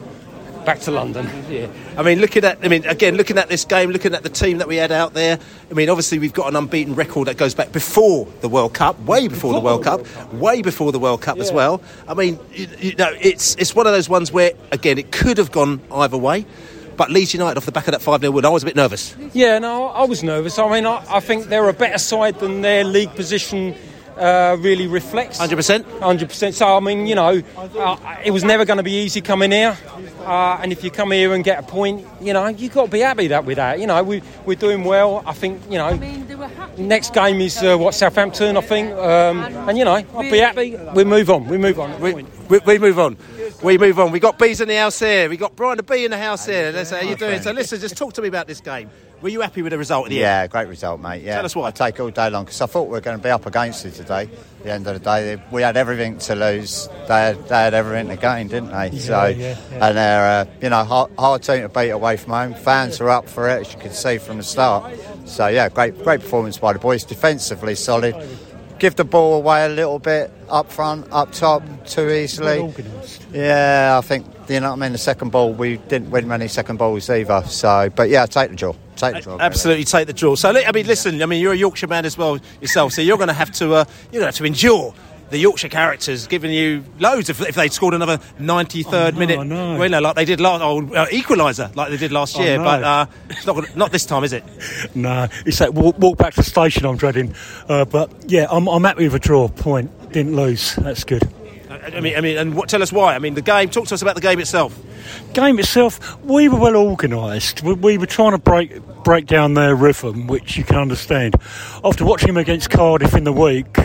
back 0.65 0.79
to 0.81 0.91
London. 0.91 1.29
Yeah. 1.49 1.67
I 1.97 2.03
mean, 2.03 2.19
looking 2.19 2.45
at, 2.45 2.59
I 2.63 2.69
mean, 2.69 2.85
again, 2.85 3.15
looking 3.15 3.37
at 3.37 3.49
this 3.49 3.65
game, 3.65 3.89
looking 3.89 4.13
at 4.13 4.23
the 4.23 4.29
team 4.29 4.59
that 4.59 4.67
we 4.67 4.77
had 4.77 4.91
out 4.91 5.13
there. 5.13 5.37
I 5.69 5.73
mean, 5.73 5.89
obviously 5.89 6.17
we've 6.19 6.31
got 6.31 6.47
an 6.47 6.55
unbeaten 6.55 6.95
record 6.95 7.27
that 7.27 7.35
goes 7.35 7.53
back 7.53 7.73
before 7.73 8.27
the 8.39 8.47
World 8.47 8.73
Cup, 8.73 8.99
way 9.01 9.27
before, 9.27 9.53
the 9.53 9.59
World 9.59 9.83
Cup, 9.83 10.05
way 10.33 10.61
before 10.61 10.93
the 10.93 10.99
World 10.99 11.21
Cup 11.21 11.39
as 11.39 11.51
well. 11.51 11.81
I 12.07 12.13
mean, 12.13 12.39
you, 12.53 12.67
you 12.79 12.95
know, 12.95 13.13
it's 13.19 13.55
it's 13.55 13.75
one 13.75 13.85
of 13.85 13.93
those 13.93 14.07
ones 14.07 14.31
where, 14.31 14.53
again, 14.71 14.97
it 14.97 15.11
could 15.11 15.37
have 15.37 15.51
gone 15.51 15.81
either 15.91 16.17
way. 16.17 16.45
But 17.01 17.09
Leeds 17.09 17.33
United 17.33 17.57
off 17.57 17.65
the 17.65 17.71
back 17.71 17.87
of 17.87 17.93
that 17.93 18.01
5 18.03 18.21
0 18.21 18.31
win, 18.31 18.45
I 18.45 18.49
was 18.49 18.61
a 18.61 18.67
bit 18.67 18.75
nervous. 18.75 19.15
Yeah, 19.33 19.57
no, 19.57 19.87
I 19.87 20.03
was 20.03 20.21
nervous. 20.21 20.59
I 20.59 20.71
mean, 20.71 20.85
I, 20.85 21.03
I 21.09 21.19
think 21.19 21.45
they're 21.45 21.67
a 21.67 21.73
better 21.73 21.97
side 21.97 22.37
than 22.37 22.61
their 22.61 22.83
league 22.83 23.15
position 23.15 23.73
uh, 24.17 24.55
really 24.59 24.85
reflects. 24.85 25.39
100%? 25.39 25.81
100%. 25.81 26.53
So, 26.53 26.77
I 26.77 26.79
mean, 26.79 27.07
you 27.07 27.15
know, 27.15 27.41
uh, 27.57 27.97
it 28.23 28.29
was 28.29 28.43
never 28.43 28.65
going 28.65 28.77
to 28.77 28.83
be 28.83 28.91
easy 28.91 29.19
coming 29.19 29.49
here. 29.49 29.75
Uh, 30.25 30.59
and 30.61 30.71
if 30.71 30.83
you 30.83 30.91
come 30.91 31.11
here 31.11 31.33
and 31.33 31.43
get 31.43 31.59
a 31.59 31.63
point, 31.63 32.05
you 32.21 32.33
know, 32.33 32.47
you've 32.47 32.73
got 32.73 32.85
to 32.85 32.91
be 32.91 32.99
happy 32.99 33.27
that 33.27 33.45
with 33.45 33.57
that. 33.57 33.79
You 33.79 33.87
know, 33.87 34.03
we, 34.03 34.21
we're 34.45 34.55
doing 34.55 34.83
well. 34.83 35.23
I 35.25 35.33
think, 35.33 35.61
you 35.69 35.77
know, 35.77 35.95
next 36.77 37.13
game 37.13 37.41
is, 37.41 37.61
uh, 37.61 37.77
what, 37.77 37.93
Southampton, 37.93 38.57
I 38.57 38.61
think. 38.61 38.91
Um, 38.93 39.39
and, 39.67 39.77
you 39.77 39.85
know, 39.85 40.03
I'll 40.13 40.21
be 40.21 40.37
happy. 40.37 40.75
We 40.93 41.03
move 41.03 41.29
on. 41.29 41.47
We 41.47 41.57
move 41.57 41.79
on. 41.79 41.99
We, 41.99 42.13
we, 42.13 42.59
we 42.59 42.79
move 42.79 42.99
on. 42.99 43.17
We 43.63 43.77
move 43.77 43.99
on. 43.99 44.11
We 44.11 44.19
got 44.19 44.39
bees 44.39 44.61
in 44.61 44.67
the 44.67 44.77
house 44.77 44.99
here. 44.99 45.29
We 45.29 45.37
got 45.37 45.55
Brian 45.55 45.77
the 45.77 45.83
Bee 45.83 46.05
in 46.05 46.11
the 46.11 46.17
house 46.17 46.45
here. 46.45 46.71
Let's 46.71 46.89
how 46.89 47.01
you 47.01 47.15
doing. 47.15 47.41
So 47.41 47.51
listen, 47.51 47.79
just 47.79 47.97
talk 47.97 48.13
to 48.13 48.21
me 48.21 48.27
about 48.27 48.47
this 48.47 48.59
game. 48.61 48.89
Were 49.21 49.29
you 49.29 49.41
happy 49.41 49.61
with 49.61 49.69
the 49.69 49.77
result 49.77 50.07
at 50.07 50.09
the 50.09 50.15
Yeah, 50.15 50.41
end? 50.41 50.51
great 50.51 50.67
result, 50.67 50.99
mate. 50.99 51.21
Yeah. 51.21 51.35
Tell 51.35 51.45
us 51.45 51.55
why. 51.55 51.67
I 51.67 51.71
take 51.71 51.93
it 51.95 52.01
all 52.01 52.09
day 52.09 52.31
long 52.31 52.45
because 52.45 52.59
I 52.59 52.65
thought 52.65 52.85
we 52.85 52.93
were 52.93 53.01
going 53.01 53.17
to 53.17 53.23
be 53.23 53.29
up 53.29 53.45
against 53.45 53.85
it 53.85 53.93
today. 53.93 54.23
At 54.23 54.63
the 54.63 54.71
end 54.71 54.87
of 54.87 54.95
the 54.95 54.99
day, 54.99 55.39
we 55.51 55.61
had 55.61 55.77
everything 55.77 56.17
to 56.17 56.33
lose. 56.35 56.89
They 57.07 57.13
had, 57.13 57.47
they 57.47 57.55
had 57.55 57.75
everything 57.75 58.07
to 58.07 58.15
gain, 58.15 58.47
didn't 58.47 58.71
they? 58.71 58.97
so, 58.97 59.27
yeah, 59.27 59.57
yeah. 59.71 59.87
and 59.87 59.97
they're 60.11 60.41
uh, 60.41 60.45
you 60.61 60.69
know 60.69 60.83
hard, 60.83 61.11
hard 61.17 61.43
team 61.43 61.61
to 61.61 61.69
beat 61.69 61.89
away 61.89 62.17
from 62.17 62.33
home. 62.33 62.53
Fans 62.53 62.99
are 63.01 63.09
up 63.09 63.27
for 63.27 63.49
it, 63.49 63.61
as 63.61 63.73
you 63.73 63.79
can 63.79 63.91
see 63.91 64.17
from 64.17 64.37
the 64.37 64.43
start. 64.43 64.93
So 65.25 65.47
yeah, 65.47 65.69
great 65.69 65.97
great 66.03 66.21
performance 66.21 66.57
by 66.57 66.73
the 66.73 66.79
boys. 66.79 67.03
Defensively 67.03 67.75
solid. 67.75 68.15
Give 68.79 68.95
the 68.95 69.05
ball 69.05 69.35
away 69.35 69.65
a 69.65 69.69
little 69.69 69.99
bit 69.99 70.31
up 70.49 70.71
front, 70.71 71.07
up 71.11 71.31
top, 71.31 71.61
too 71.85 72.09
easily. 72.09 72.73
Yeah, 73.31 73.99
I 73.99 74.01
think 74.01 74.25
you 74.49 74.59
know 74.59 74.71
what 74.71 74.77
I 74.77 74.81
mean. 74.81 74.91
The 74.91 74.97
second 74.97 75.31
ball, 75.31 75.53
we 75.53 75.77
didn't 75.77 76.09
win 76.09 76.27
many 76.27 76.47
second 76.47 76.77
balls 76.77 77.07
either. 77.09 77.43
So, 77.45 77.91
but 77.95 78.09
yeah, 78.09 78.25
take 78.25 78.49
the 78.49 78.55
draw. 78.55 78.73
Take 78.95 79.15
the 79.15 79.21
draw. 79.21 79.37
Absolutely 79.39 79.83
take 79.85 80.07
the 80.07 80.13
draw. 80.13 80.35
So, 80.35 80.49
I 80.49 80.71
mean, 80.71 80.87
listen, 80.87 81.21
I 81.21 81.27
mean, 81.27 81.41
you're 81.41 81.53
a 81.53 81.57
Yorkshire 81.57 81.87
man 81.87 82.05
as 82.05 82.17
well 82.17 82.39
yourself, 82.59 82.93
so 82.93 83.01
you're 83.01 83.17
going 83.17 83.29
to 83.29 83.33
have 83.33 83.51
to, 83.53 83.73
uh, 83.73 83.85
you're 84.11 84.21
going 84.21 84.23
to 84.23 84.25
have 84.25 84.35
to 84.35 84.45
endure 84.45 84.93
the 85.31 85.37
Yorkshire 85.37 85.69
characters 85.69 86.27
giving 86.27 86.51
you 86.51 86.83
loads 86.99 87.29
if, 87.29 87.41
if 87.41 87.55
they'd 87.55 87.73
scored 87.73 87.93
another 87.93 88.17
93rd 88.39 89.17
minute 89.17 89.39
winner 89.79 90.01
like 90.01 90.15
they 90.15 90.25
did 90.25 90.39
last, 90.39 90.61
or 90.61 90.83
uh, 90.97 91.07
equaliser 91.07 91.73
like 91.75 91.89
they 91.89 91.97
did 91.97 92.11
last 92.11 92.37
I 92.37 92.43
year. 92.43 92.57
know. 92.57 92.63
But 92.65 92.83
uh, 92.83 93.05
it's 93.29 93.45
not, 93.45 93.55
gonna, 93.55 93.67
not 93.75 93.91
this 93.91 94.05
time, 94.05 94.23
is 94.23 94.33
it? 94.33 94.43
No, 94.93 95.27
it's 95.45 95.59
that 95.59 95.73
walk, 95.73 95.97
walk 95.99 96.17
back 96.17 96.33
to 96.33 96.41
the 96.41 96.49
station 96.49 96.85
I'm 96.85 96.97
dreading. 96.97 97.33
Uh, 97.67 97.85
but 97.85 98.11
yeah, 98.27 98.45
I'm, 98.51 98.67
I'm 98.67 98.83
happy 98.83 99.05
with 99.05 99.15
a 99.15 99.19
draw. 99.19 99.47
Point. 99.47 100.11
Didn't 100.11 100.35
lose. 100.35 100.75
That's 100.75 101.03
good. 101.05 101.27
I 101.71 101.99
mean, 102.01 102.15
I 102.17 102.21
mean, 102.21 102.37
and 102.37 102.53
what, 102.55 102.69
tell 102.69 102.81
us 102.81 102.91
why. 102.91 103.15
I 103.15 103.19
mean, 103.19 103.33
the 103.33 103.41
game. 103.41 103.69
Talk 103.69 103.87
to 103.87 103.93
us 103.93 104.01
about 104.01 104.15
the 104.15 104.21
game 104.21 104.39
itself. 104.39 104.77
Game 105.33 105.57
itself, 105.59 106.21
we 106.23 106.47
were 106.49 106.59
well 106.59 106.75
organised. 106.75 107.63
We, 107.63 107.73
we 107.73 107.97
were 107.97 108.05
trying 108.05 108.31
to 108.31 108.37
break 108.37 108.81
break 109.03 109.25
down 109.25 109.53
their 109.55 109.75
rhythm, 109.75 110.27
which 110.27 110.57
you 110.57 110.63
can 110.63 110.75
understand. 110.77 111.35
After 111.83 112.05
watching 112.05 112.27
them 112.27 112.37
against 112.37 112.69
Cardiff 112.69 113.15
in 113.15 113.23
the 113.23 113.33
week, 113.33 113.77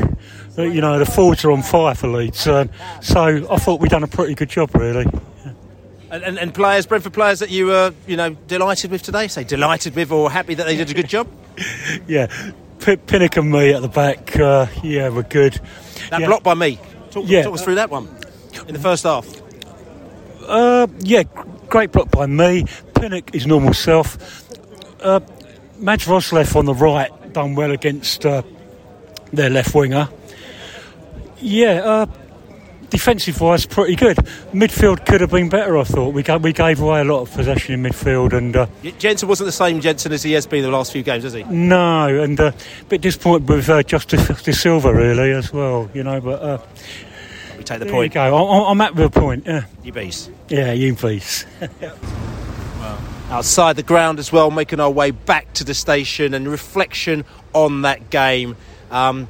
uh, 0.58 0.62
you 0.62 0.80
know 0.80 0.98
the 0.98 1.06
forwards 1.06 1.44
are 1.44 1.52
on 1.52 1.62
fire 1.62 1.94
for 1.94 2.08
Leeds. 2.08 2.46
Uh, 2.46 2.66
so 3.00 3.46
I 3.50 3.56
thought 3.56 3.80
we'd 3.80 3.90
done 3.90 4.02
a 4.04 4.08
pretty 4.08 4.34
good 4.34 4.48
job, 4.50 4.74
really. 4.74 5.06
And, 6.08 6.22
and, 6.22 6.38
and 6.38 6.54
players, 6.54 6.86
Brentford 6.86 7.14
players 7.14 7.40
that 7.40 7.50
you 7.50 7.66
were, 7.66 7.92
you 8.06 8.16
know, 8.16 8.30
delighted 8.30 8.90
with 8.92 9.02
today. 9.02 9.26
Say 9.26 9.42
delighted 9.44 9.96
with, 9.96 10.12
or 10.12 10.30
happy 10.30 10.54
that 10.54 10.64
they 10.64 10.76
did 10.76 10.90
a 10.90 10.94
good 10.94 11.08
job. 11.08 11.28
Yeah, 12.06 12.26
P- 12.80 12.96
Pinnock 12.96 13.36
and 13.38 13.50
me 13.50 13.72
at 13.72 13.80
the 13.80 13.88
back, 13.88 14.36
uh, 14.38 14.66
yeah, 14.82 15.08
we're 15.08 15.22
good. 15.22 15.58
That 16.10 16.20
Yeah. 16.20 16.26
block 16.26 16.42
by 16.42 16.52
me. 16.54 16.78
Talk, 17.16 17.24
Yeah. 17.28 17.44
talk 17.44 17.54
us 17.54 17.62
through 17.62 17.76
that 17.76 17.90
one 17.90 18.08
in 18.68 18.74
the 18.74 18.78
first 18.78 19.04
half. 19.04 19.26
Uh, 20.46 20.86
yeah, 20.98 21.22
great 21.70 21.90
block 21.90 22.10
by 22.10 22.26
me. 22.26 22.66
Pinnock 22.94 23.34
is 23.34 23.46
normal 23.46 23.72
self. 23.72 24.18
Uh, 25.00 25.20
Roerslev 25.80 26.54
on 26.54 26.66
the 26.66 26.74
right 26.74 27.10
done 27.32 27.54
well 27.54 27.70
against 27.70 28.26
uh, 28.26 28.42
their 29.32 29.48
left 29.48 29.74
winger. 29.74 30.10
Yeah, 31.40 31.80
uh, 31.84 32.06
defensive 32.96 33.38
wise, 33.42 33.66
pretty 33.66 33.94
good. 33.94 34.16
Midfield 34.54 35.04
could 35.04 35.20
have 35.20 35.30
been 35.30 35.50
better, 35.50 35.76
I 35.76 35.84
thought. 35.84 36.14
We 36.14 36.22
gave, 36.22 36.42
we 36.42 36.54
gave 36.54 36.80
away 36.80 37.02
a 37.02 37.04
lot 37.04 37.20
of 37.20 37.30
possession 37.30 37.74
in 37.74 37.82
midfield, 37.82 38.32
and 38.32 38.56
uh, 38.56 38.66
Jensen 38.98 39.28
wasn't 39.28 39.48
the 39.48 39.52
same 39.52 39.82
Jensen 39.82 40.12
as 40.12 40.22
he 40.22 40.32
has 40.32 40.46
been 40.46 40.62
the 40.62 40.70
last 40.70 40.92
few 40.92 41.02
games, 41.02 41.24
has 41.24 41.34
he? 41.34 41.42
no, 41.44 42.22
and 42.22 42.40
uh, 42.40 42.52
a 42.80 42.84
bit 42.86 43.02
disappointed 43.02 43.48
with 43.50 43.68
uh, 43.68 43.82
Justice 43.82 44.20
Dasilva, 44.20 44.94
really, 44.94 45.32
as 45.32 45.52
well, 45.52 45.90
you 45.92 46.02
know, 46.02 46.20
but. 46.22 46.42
Uh, 46.42 46.58
we 47.58 47.64
take 47.64 47.78
the 47.78 47.84
there 47.84 47.94
point. 47.94 48.12
You 48.12 48.20
go. 48.20 48.36
I'm, 48.36 48.70
I'm 48.70 48.78
happy 48.80 49.02
the 49.02 49.10
point, 49.10 49.44
yeah. 49.46 49.64
You 49.82 49.92
beast. 49.92 50.30
Yeah, 50.48 50.72
you 50.72 50.94
please. 50.94 51.44
outside 53.30 53.76
the 53.76 53.82
ground 53.82 54.18
as 54.18 54.30
well, 54.30 54.50
making 54.50 54.80
our 54.80 54.90
way 54.90 55.10
back 55.10 55.52
to 55.54 55.64
the 55.64 55.74
station 55.74 56.32
and 56.32 56.46
reflection 56.46 57.24
on 57.52 57.82
that 57.82 58.10
game. 58.10 58.56
Um, 58.90 59.28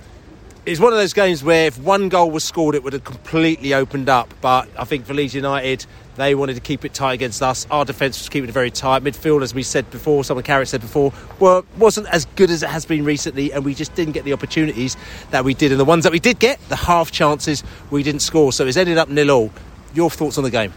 it's 0.67 0.81
one 0.81 0.93
of 0.93 0.99
those 0.99 1.13
games 1.13 1.45
where 1.45 1.69
if 1.69 1.79
one 1.79 2.09
goal 2.09 2.29
was 2.29 2.43
scored, 2.43 2.75
it 2.75 2.83
would 2.83 2.93
have 2.93 3.05
completely 3.05 3.73
opened 3.73 4.09
up. 4.09 4.35
But 4.41 4.69
I 4.77 4.85
think 4.85 5.07
for 5.07 5.15
Leeds 5.15 5.33
United, 5.33 5.87
they 6.17 6.35
wanted 6.35 6.55
to 6.55 6.61
keep 6.61 6.85
it 6.85 6.93
tight 6.93 7.13
against 7.15 7.41
us. 7.41 7.69
Our 7.71 7.85
defence 7.85 8.19
was 8.19 8.29
keeping 8.29 8.49
it 8.49 8.53
very 8.53 8.73
tight. 8.73 9.05
Midfield, 9.05 9.43
as 9.43 9.55
we 9.55 9.63
said 9.63 9.89
before, 9.93 10.25
someone 10.25 10.43
Carrot 10.43 10.67
said 10.67 10.81
before, 10.81 11.13
well, 11.39 11.65
wasn't 11.79 12.09
as 12.09 12.25
good 12.35 12.51
as 12.51 12.65
it 12.65 12.69
has 12.69 12.85
been 12.85 13.05
recently, 13.05 13.53
and 13.53 13.65
we 13.65 13.75
just 13.75 13.95
didn't 13.95 14.15
get 14.15 14.25
the 14.25 14.33
opportunities 14.33 14.97
that 15.31 15.45
we 15.45 15.55
did. 15.55 15.71
And 15.71 15.79
the 15.79 15.85
ones 15.85 16.03
that 16.03 16.13
we 16.13 16.19
did 16.19 16.41
get, 16.41 16.59
the 16.69 16.77
half 16.77 17.13
chances, 17.13 17.63
we 17.91 18.03
didn't 18.03 18.23
score. 18.23 18.53
So 18.53 18.67
it's 18.67 18.77
ended 18.77 18.99
up 18.99 19.09
nil 19.09 19.31
all. 19.31 19.51
Your 19.95 20.11
thoughts 20.11 20.37
on 20.37 20.43
the 20.43 20.51
game? 20.51 20.73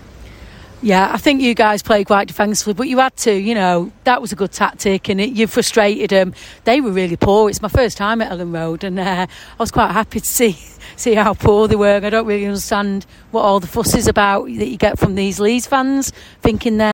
Yeah, 0.81 1.12
I 1.12 1.17
think 1.17 1.41
you 1.41 1.55
guys 1.55 1.83
played 1.83 2.07
quite 2.07 2.29
defensively, 2.29 2.74
but 2.74 2.88
you 2.88 3.00
had 3.00 3.15
to, 3.17 3.33
you 3.33 3.53
know, 3.53 3.91
that 4.05 4.21
was 4.21 4.31
a 4.31 4.36
good 4.36 4.53
tactic 4.53 5.09
and 5.09 5.19
it, 5.19 5.31
you 5.31 5.45
frustrated 5.45 6.12
them. 6.12 6.33
They 6.63 6.79
were 6.79 6.91
really 6.91 7.17
poor. 7.17 7.50
It's 7.50 7.62
my 7.62 7.67
first 7.67 7.98
time 7.98 8.21
at 8.21 8.31
Elland 8.31 8.53
Road 8.53 8.86
and 8.86 8.98
uh, 8.98 9.27
I 9.27 9.62
was 9.62 9.71
quite 9.71 9.91
happy 9.91 10.21
to 10.21 10.25
see 10.25 10.53
see 10.95 11.15
how 11.15 11.33
poor 11.33 11.67
they 11.67 11.75
were. 11.75 12.00
I 12.01 12.09
don't 12.09 12.25
really 12.25 12.45
understand 12.45 13.05
what 13.31 13.41
all 13.41 13.59
the 13.59 13.67
fuss 13.67 13.93
is 13.93 14.07
about 14.07 14.45
that 14.45 14.67
you 14.67 14.77
get 14.77 14.98
from 14.98 15.15
these 15.15 15.38
Leeds 15.38 15.67
fans, 15.67 16.13
thinking 16.41 16.77
they're 16.77 16.93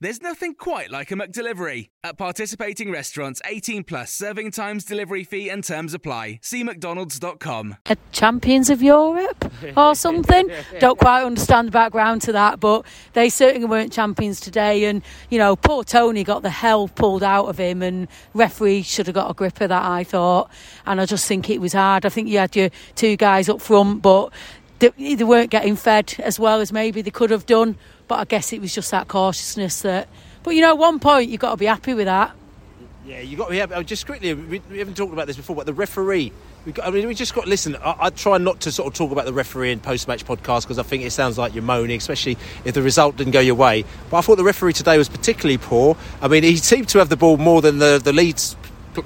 There's 0.00 0.22
nothing 0.22 0.54
quite 0.54 0.92
like 0.92 1.10
a 1.10 1.16
McDelivery. 1.16 1.88
At 2.04 2.16
participating 2.16 2.92
restaurants, 2.92 3.42
18 3.44 3.82
plus 3.82 4.12
serving 4.12 4.52
times, 4.52 4.84
delivery 4.84 5.24
fee, 5.24 5.48
and 5.48 5.64
terms 5.64 5.92
apply. 5.92 6.38
See 6.40 6.62
McDonald's.com. 6.62 7.78
a 7.84 7.92
uh, 7.92 7.94
champions 8.12 8.70
of 8.70 8.80
Europe 8.80 9.52
or 9.76 9.94
something. 9.96 10.50
Don't 10.78 11.00
quite 11.00 11.24
understand 11.24 11.66
the 11.66 11.72
background 11.72 12.22
to 12.22 12.32
that, 12.32 12.60
but 12.60 12.86
they 13.14 13.28
certainly 13.28 13.66
weren't 13.66 13.92
champions 13.92 14.38
today. 14.38 14.84
And 14.84 15.02
you 15.30 15.38
know, 15.38 15.56
poor 15.56 15.82
Toney 15.82 16.22
got 16.22 16.42
the 16.42 16.50
hell 16.50 16.86
pulled 16.86 17.24
out 17.24 17.46
of 17.46 17.58
him, 17.58 17.82
and 17.82 18.06
referee 18.34 18.82
should 18.82 19.08
have 19.08 19.14
got 19.14 19.28
a 19.28 19.34
grip 19.34 19.60
of 19.60 19.70
that. 19.70 19.84
I 19.84 20.04
thought, 20.04 20.48
and 20.86 21.00
I 21.00 21.06
just 21.06 21.26
think 21.26 21.50
it 21.50 21.60
was 21.60 21.72
hard. 21.72 22.06
I 22.06 22.08
think 22.08 22.28
you 22.28 22.38
had 22.38 22.54
your 22.54 22.70
two 22.94 23.16
guys 23.16 23.48
up 23.48 23.60
front, 23.60 24.02
but 24.02 24.32
they, 24.78 25.14
they 25.16 25.24
weren't 25.24 25.50
getting 25.50 25.74
fed 25.74 26.14
as 26.20 26.38
well 26.38 26.60
as 26.60 26.72
maybe 26.72 27.02
they 27.02 27.10
could 27.10 27.30
have 27.30 27.46
done. 27.46 27.76
But 28.08 28.20
I 28.20 28.24
guess 28.24 28.52
it 28.52 28.60
was 28.60 28.74
just 28.74 28.90
that 28.90 29.06
cautiousness 29.06 29.82
that. 29.82 30.08
But 30.42 30.54
you 30.54 30.62
know, 30.62 30.70
at 30.70 30.78
one 30.78 30.98
point 30.98 31.28
you've 31.28 31.40
got 31.40 31.52
to 31.52 31.56
be 31.56 31.66
happy 31.66 31.94
with 31.94 32.06
that. 32.06 32.34
Yeah, 33.08 33.20
you 33.20 33.36
got. 33.38 33.52
Yeah, 33.52 33.66
oh, 33.70 33.82
just 33.82 34.04
quickly, 34.04 34.34
we, 34.34 34.60
haven't 34.76 34.96
talked 34.96 35.14
about 35.14 35.26
this 35.26 35.36
before, 35.36 35.56
but 35.56 35.64
the 35.64 35.72
referee. 35.72 36.30
Got, 36.74 36.88
I 36.88 36.90
mean, 36.90 37.06
we 37.08 37.14
just 37.14 37.34
got. 37.34 37.48
Listen, 37.48 37.76
I, 37.76 37.96
I 38.00 38.10
try 38.10 38.36
not 38.36 38.60
to 38.60 38.72
sort 38.72 38.86
of 38.86 38.92
talk 38.92 39.12
about 39.12 39.24
the 39.24 39.32
referee 39.32 39.72
in 39.72 39.80
post-match 39.80 40.26
podcast 40.26 40.62
because 40.62 40.78
I 40.78 40.82
think 40.82 41.04
it 41.04 41.10
sounds 41.12 41.38
like 41.38 41.54
you're 41.54 41.62
moaning, 41.62 41.96
especially 41.96 42.36
if 42.66 42.74
the 42.74 42.82
result 42.82 43.16
didn't 43.16 43.32
go 43.32 43.40
your 43.40 43.54
way. 43.54 43.84
But 44.10 44.18
I 44.18 44.20
thought 44.20 44.36
the 44.36 44.44
referee 44.44 44.74
today 44.74 44.98
was 44.98 45.08
particularly 45.08 45.56
poor. 45.56 45.96
I 46.20 46.28
mean, 46.28 46.42
he 46.42 46.56
seemed 46.56 46.88
to 46.90 46.98
have 46.98 47.08
the 47.08 47.16
ball 47.16 47.38
more 47.38 47.62
than 47.62 47.78
the 47.78 47.98
the 48.02 48.12
Leeds 48.12 48.56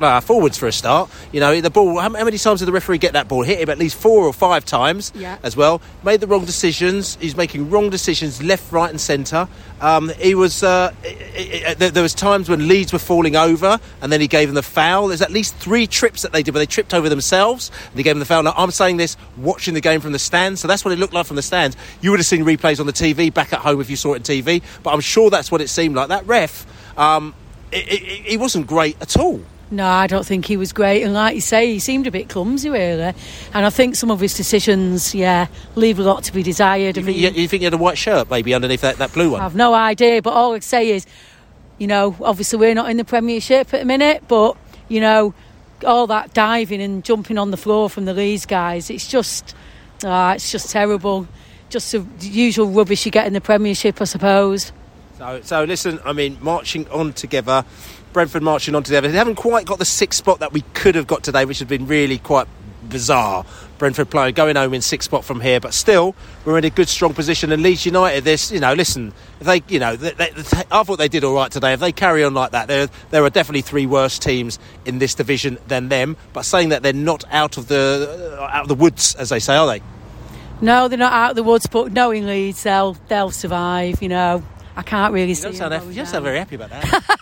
uh, 0.01 0.21
forwards 0.21 0.57
for 0.59 0.67
a 0.67 0.73
start. 0.73 1.11
You 1.33 1.41
know, 1.41 1.61
the 1.61 1.71
ball. 1.71 1.99
How, 1.99 2.13
how 2.15 2.25
many 2.25 2.39
times 2.39 2.61
did 2.61 2.67
the 2.67 2.73
referee 2.73 2.99
get 2.99 3.13
that 3.15 3.29
ball? 3.29 3.43
Hit 3.43 3.61
him 3.61 3.71
at 3.71 3.79
least 3.79 3.97
four 3.97 4.25
or 4.27 4.33
five 4.33 4.65
times 4.65 5.13
Yeah. 5.15 5.39
as 5.43 5.57
well. 5.57 5.81
Made 6.05 6.21
the 6.21 6.27
wrong 6.27 6.45
decisions. 6.45 7.17
He's 7.21 7.37
making 7.37 7.71
wrong 7.71 7.91
decisions 7.91 8.43
left, 8.43 8.71
right, 8.73 8.91
and 8.91 9.01
centre. 9.01 9.49
Um, 9.81 10.11
he 10.19 10.35
was. 10.35 10.63
Uh, 10.63 10.93
i- 11.05 11.07
i- 11.09 11.65
i- 11.71 11.75
there 11.91 12.03
was 12.03 12.15
times 12.15 12.49
when 12.49 12.69
Leeds 12.69 12.93
were 12.93 12.99
falling 12.99 13.37
over, 13.37 13.79
and 14.01 14.13
then 14.13 14.21
he 14.21 14.29
gave 14.29 14.49
them 14.49 14.55
the 14.55 14.63
foul. 14.63 15.09
There's 15.09 15.23
at 15.23 15.31
least 15.33 15.55
three 15.57 15.87
trips 15.87 16.23
that 16.23 16.33
they 16.33 16.43
did 16.43 16.55
where 16.55 16.61
they 16.61 16.67
tripped 16.67 16.95
over 16.95 17.09
themselves. 17.09 17.71
And 17.91 17.97
they 17.99 18.03
gave 18.03 18.15
them 18.15 18.21
the 18.21 18.27
foul. 18.27 18.43
Now 18.43 18.55
I'm 18.57 18.71
saying 18.71 18.97
this 18.99 19.17
watching 19.37 19.75
the 19.75 19.81
game 19.81 20.01
from 20.01 20.13
the 20.13 20.19
stands, 20.19 20.61
so 20.61 20.69
that's 20.69 20.85
what 20.85 20.93
it 20.93 20.99
looked 20.99 21.15
like 21.15 21.27
from 21.27 21.37
the 21.37 21.43
stands. 21.43 21.77
You 22.01 22.11
would 22.11 22.21
have 22.21 22.27
seen 22.27 22.45
replays 22.45 22.79
on 22.81 22.87
the 22.87 22.93
TV 22.93 23.33
back 23.33 23.53
at 23.53 23.61
home 23.61 23.81
if 23.81 23.91
you 23.91 23.97
saw 23.97 24.13
it 24.15 24.17
on 24.17 24.23
TV, 24.23 24.63
but 24.83 24.93
I'm 24.93 25.01
sure 25.01 25.31
that's 25.31 25.51
what 25.51 25.61
it 25.61 25.69
seemed 25.69 25.97
like. 25.97 26.09
That 26.09 26.27
ref, 26.27 26.67
um, 26.97 27.35
he 27.73 28.37
wasn't 28.37 28.67
great 28.67 28.97
at 29.01 29.17
all. 29.17 29.41
No, 29.73 29.87
I 29.87 30.07
don't 30.07 30.27
think 30.27 30.45
he 30.45 30.59
was 30.59 30.71
great. 30.75 31.03
And 31.03 31.15
like 31.15 31.35
you 31.35 31.41
say, 31.41 31.73
he 31.73 31.79
seemed 31.79 32.07
a 32.07 32.11
bit 32.11 32.29
clumsy, 32.29 32.69
really. 32.69 33.15
And 33.55 33.67
I 33.67 33.71
think 33.71 33.97
some 33.97 34.11
of 34.11 34.21
his 34.21 34.35
decisions, 34.35 35.15
yeah, 35.15 35.47
leave 35.77 35.99
a 35.99 36.03
lot 36.03 36.25
to 36.25 36.33
be 36.35 36.43
desired. 36.43 36.99
You 36.99 37.03
I 37.03 37.07
think, 37.07 37.17
mean, 37.17 37.35
you, 37.35 37.49
think 37.49 37.63
he 37.63 37.65
had 37.65 37.73
a 37.73 37.79
white 37.79 37.97
shirt 37.97 38.31
maybe 38.31 38.53
underneath 38.53 38.83
that, 38.83 38.99
that 38.99 39.15
blue 39.15 39.31
one? 39.31 39.41
I've 39.41 39.55
no 39.55 39.73
idea, 39.73 40.21
but 40.21 40.35
all 40.35 40.53
I'd 40.53 40.63
say 40.63 40.91
is, 40.91 41.07
you 41.79 41.87
know, 41.87 42.15
obviously 42.21 42.59
we're 42.59 42.75
not 42.75 42.91
in 42.91 42.99
the 42.99 43.05
Premiership 43.05 43.73
at 43.73 43.81
the 43.81 43.87
minute, 43.87 44.25
but, 44.29 44.59
you 44.89 45.01
know, 45.01 45.33
all 45.87 46.07
that 46.09 46.35
diving 46.35 46.83
and 46.83 47.03
jumping 47.03 47.39
on 47.39 47.51
the 47.51 47.57
floor 47.57 47.89
from 47.89 48.05
the 48.05 48.13
Leeds 48.13 48.45
guys, 48.45 48.91
it's 48.91 49.09
just, 49.09 49.55
ah, 50.05 50.35
it's 50.35 50.53
just 50.53 50.69
terrible. 50.69 51.27
Just 51.71 51.93
the 51.93 52.05
usual 52.21 52.67
rubbish 52.67 53.07
you 53.07 53.11
get 53.11 53.27
in 53.27 53.33
the 53.33 53.41
Premiership, 53.41 54.03
I 54.03 54.05
suppose. 54.05 54.71
So, 55.17 55.41
so 55.43 55.65
listen, 55.65 55.99
I 56.05 56.13
mean, 56.13 56.37
marching 56.43 56.87
on 56.91 57.15
together, 57.15 57.65
Brentford 58.13 58.43
marching 58.43 58.75
on 58.75 58.83
together. 58.83 59.09
They 59.09 59.17
haven't 59.17 59.37
quite 59.37 59.67
got 59.67 59.79
the 59.79 59.85
sixth 59.85 60.19
spot 60.19 60.41
that 60.41 60.53
we 60.53 60.63
could 60.75 60.95
have 60.95 61.07
got 61.07 61.23
today, 61.23 61.45
which 61.45 61.59
has 61.59 61.69
been 61.69 61.87
really 61.87 62.19
quite 62.19 62.47
bizarre. 62.89 63.45
Brentford 63.79 64.11
playing 64.11 64.35
going 64.35 64.55
home 64.55 64.75
in 64.75 64.83
sixth 64.83 65.07
spot 65.07 65.25
from 65.25 65.41
here, 65.41 65.59
but 65.59 65.75
still 65.75 66.15
we're 66.45 66.59
in 66.59 66.65
a 66.65 66.71
good 66.71 66.89
strong 66.89 67.15
position. 67.15 67.51
And 67.51 67.63
Leeds 67.63 67.85
United, 67.85 68.23
this 68.23 68.53
you 68.53 68.61
know, 68.61 68.75
listen, 68.75 69.13
if 69.41 69.47
they 69.47 69.63
you 69.67 69.81
know, 69.81 69.97
they, 69.97 70.13
they, 70.13 70.31
I 70.71 70.83
thought 70.85 70.99
they 70.99 71.09
did 71.09 71.25
all 71.25 71.35
right 71.35 71.51
today. 71.51 71.73
If 71.73 71.81
they 71.81 71.91
carry 71.91 72.23
on 72.23 72.35
like 72.35 72.53
that, 72.53 72.69
there 72.69 72.89
there 73.11 73.25
are 73.25 73.31
definitely 73.31 73.63
three 73.63 73.87
worse 73.87 74.19
teams 74.19 74.59
in 74.85 74.99
this 74.99 75.15
division 75.15 75.59
than 75.67 75.89
them. 75.89 76.17
But 76.33 76.43
saying 76.43 76.69
that 76.69 76.83
they're 76.83 76.93
not 76.93 77.25
out 77.33 77.57
of 77.57 77.67
the 77.67 78.39
uh, 78.39 78.45
out 78.45 78.63
of 78.63 78.69
the 78.69 78.77
woods, 78.77 79.17
as 79.17 79.31
they 79.31 79.41
say, 79.41 79.57
are 79.57 79.67
they? 79.67 79.83
No, 80.63 80.87
they're 80.87 80.97
not 80.97 81.13
out 81.13 81.31
of 81.31 81.37
the 81.37 81.43
woods, 81.43 81.67
but 81.67 81.91
knowing 81.91 82.25
Leeds, 82.25 82.63
they'll, 82.63 82.93
they'll 83.09 83.33
survive, 83.33 84.01
you 84.01 84.09
know. 84.09 84.45
I 84.77 84.83
can't 84.83 85.13
really 85.13 85.31
You 85.31 85.35
see 85.35 85.43
don't 85.43 85.55
sound, 85.57 85.89
you 85.89 85.95
don't 85.97 86.07
sound 86.07 86.25
very 86.25 86.39
happy 86.39 86.55
about 86.55 86.71
that. 86.71 87.19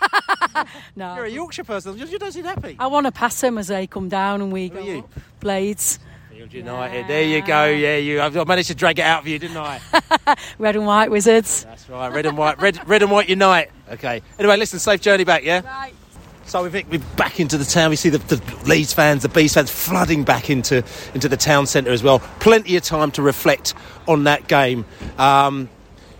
No. 0.95 1.15
You're 1.15 1.25
a 1.25 1.29
Yorkshire 1.29 1.63
person. 1.63 1.97
You 1.97 2.05
you 2.05 2.19
don't 2.19 2.31
seem 2.31 2.45
happy. 2.45 2.75
I 2.79 2.87
want 2.87 3.05
to 3.05 3.11
pass 3.11 3.39
them 3.39 3.57
as 3.57 3.67
they 3.67 3.87
come 3.87 4.09
down 4.09 4.41
and 4.41 4.51
we 4.51 4.69
go 4.69 4.79
you? 4.79 5.07
Blades. 5.39 5.99
Field 6.31 6.53
United. 6.53 7.07
There 7.07 7.23
you 7.23 7.41
go. 7.41 7.65
Yeah, 7.65 7.97
you. 7.97 8.21
I've 8.21 8.35
I 8.35 8.43
managed 8.43 8.69
to 8.69 8.75
drag 8.75 8.99
it 8.99 9.03
out 9.03 9.21
of 9.21 9.27
you, 9.27 9.37
didn't 9.39 9.57
I? 9.57 9.79
Red 10.57 10.75
and 10.75 10.85
white 10.85 11.11
wizards. 11.11 11.63
That's 11.63 11.87
right. 11.89 12.11
Red 12.11 12.25
and 12.25 12.37
white. 12.37 12.59
Red, 12.59 12.87
red 12.87 13.03
and 13.03 13.11
white 13.11 13.29
unite. 13.29 13.69
Okay. 13.91 14.21
Anyway, 14.39 14.57
listen. 14.57 14.79
Safe 14.79 15.01
journey 15.01 15.23
back. 15.23 15.43
Yeah. 15.43 15.61
Right. 15.61 15.93
So 16.45 16.63
we're, 16.63 16.83
we're 16.89 16.99
back 17.15 17.39
into 17.39 17.57
the 17.57 17.65
town. 17.65 17.91
We 17.91 17.95
see 17.95 18.09
the, 18.09 18.17
the 18.17 18.41
Leeds 18.65 18.91
fans, 18.91 19.21
the 19.21 19.29
Bees 19.29 19.53
fans 19.53 19.69
flooding 19.69 20.23
back 20.23 20.49
into 20.49 20.83
into 21.13 21.29
the 21.29 21.37
town 21.37 21.67
centre 21.67 21.91
as 21.91 22.03
well. 22.03 22.19
Plenty 22.39 22.75
of 22.75 22.83
time 22.83 23.11
to 23.11 23.21
reflect 23.21 23.73
on 24.07 24.25
that 24.25 24.47
game. 24.47 24.85
Um, 25.17 25.69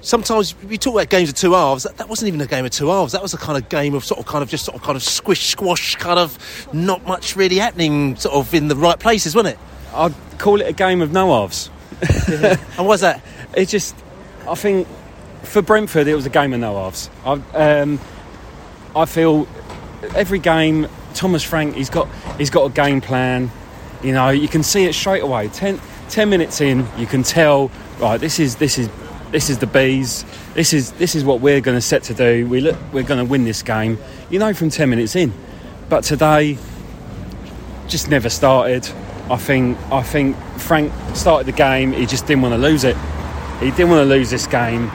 sometimes 0.02 0.56
we 0.64 0.78
talk 0.78 0.94
about 0.96 1.10
games 1.10 1.30
of 1.30 1.36
two 1.36 1.54
halves. 1.54 1.84
That, 1.84 1.98
that 1.98 2.10
wasn't 2.10 2.28
even 2.30 2.42
a 2.42 2.46
game 2.46 2.66
of 2.66 2.72
two 2.72 2.88
halves. 2.88 3.14
That 3.14 3.22
was 3.22 3.34
a 3.34 3.38
kind 3.38 3.62
of 3.62 3.70
game 3.70 3.94
of 3.94 4.04
sort 4.04 4.20
of 4.20 4.26
kind 4.26 4.44
of 4.44 4.50
just 4.50 4.66
sort 4.66 4.76
of 4.76 4.84
kind 4.84 4.96
of 4.96 5.04
squish 5.04 5.48
squash, 5.48 5.96
kind 5.96 6.20
of 6.20 6.38
not 6.74 7.06
much 7.06 7.36
really 7.36 7.58
happening, 7.58 8.16
sort 8.16 8.36
of 8.36 8.54
in 8.54 8.68
the 8.68 8.76
right 8.76 9.00
places, 9.00 9.36
wasn't 9.36 9.56
it? 9.56 9.60
I'd 9.94 10.14
call 10.38 10.62
it 10.62 10.68
a 10.68 10.74
game 10.74 11.02
of 11.02 11.12
no 11.12 11.40
halves. 11.40 11.70
and 12.78 12.88
was 12.88 13.02
that? 13.02 13.22
It 13.56 13.68
just, 13.68 13.96
I 14.48 14.56
think, 14.56 14.88
for 15.44 15.62
Brentford, 15.62 16.08
it 16.08 16.16
was 16.16 16.26
a 16.26 16.30
game 16.30 16.54
of 16.54 16.60
no 16.60 16.76
halves. 16.76 17.10
I, 17.26 17.34
um, 17.82 18.00
I 18.96 19.06
feel 19.06 19.48
every 20.16 20.40
game, 20.40 20.88
Thomas 21.14 21.44
Frank, 21.44 21.76
he's 21.76 21.90
got 21.90 22.08
he's 22.38 22.50
got 22.50 22.66
a 22.66 22.74
game 22.74 23.02
plan. 23.02 23.52
You 24.04 24.14
know, 24.14 24.30
you 24.30 24.48
can 24.48 24.64
see 24.64 24.86
it 24.86 24.94
straight 24.94 25.22
away. 25.22 25.48
Ten, 25.50 25.80
10 26.10 26.30
minutes 26.30 26.60
in, 26.60 26.88
you 26.98 27.06
can 27.06 27.24
tell. 27.24 27.70
Right, 28.00 28.20
this 28.20 28.40
is 28.40 28.56
this 28.56 28.80
is 28.80 28.90
this 29.32 29.50
is 29.50 29.60
the 29.60 29.68
bees. 29.68 30.26
This 30.54 30.74
is 30.74 30.92
this 30.94 31.16
is 31.16 31.24
what 31.24 31.42
we're 31.42 31.62
going 31.62 31.78
to 31.78 31.82
set 31.82 32.04
to 32.04 32.14
do. 32.14 32.48
We 32.48 32.62
look, 32.62 32.78
we're 32.92 33.04
going 33.04 33.26
to 33.26 33.30
win 33.30 33.44
this 33.44 33.64
game. 33.64 33.98
You 34.30 34.40
know, 34.40 34.54
from 34.54 34.70
10 34.70 34.90
minutes 34.90 35.16
in. 35.16 35.34
But 35.90 36.04
today, 36.04 36.58
just 37.88 38.10
never 38.10 38.30
started. 38.30 38.88
I 39.30 39.38
think 39.38 39.78
I 39.92 40.04
think 40.04 40.38
Frank 40.58 40.92
started 41.16 41.48
the 41.48 41.58
game. 41.58 41.94
He 41.94 42.06
just 42.06 42.28
didn't 42.28 42.42
want 42.42 42.54
to 42.54 42.58
lose 42.58 42.84
it. 42.84 42.98
He 43.60 43.72
didn't 43.72 43.90
want 43.90 44.08
to 44.08 44.10
lose 44.10 44.30
this 44.30 44.48
game. 44.48 44.90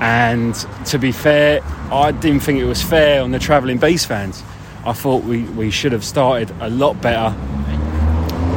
And 0.00 0.54
to 0.86 0.98
be 0.98 1.12
fair, 1.12 1.62
I 1.92 2.12
didn't 2.12 2.40
think 2.40 2.58
it 2.58 2.64
was 2.64 2.82
fair 2.82 3.22
on 3.22 3.30
the 3.30 3.38
travelling 3.38 3.78
Beast 3.78 4.06
fans. 4.06 4.42
I 4.84 4.94
thought 4.94 5.24
we, 5.24 5.42
we 5.42 5.70
should 5.70 5.92
have 5.92 6.04
started 6.04 6.50
a 6.60 6.70
lot 6.70 7.00
better. 7.02 7.36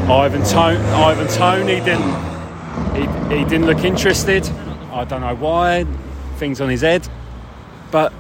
Ivan 0.10 0.44
Tone, 0.44 0.77
Ivan 0.77 1.27
Toney 1.27 1.82
didn't 1.82 2.34
he, 2.96 3.38
he 3.38 3.44
didn't 3.46 3.65
look 3.65 3.84
interested. 3.84 4.50
I 4.93 5.05
don't 5.05 5.21
know 5.21 5.35
why. 5.35 5.85
Things 6.38 6.62
on 6.62 6.69
his 6.69 6.81
head, 6.81 7.07
but 7.91 8.13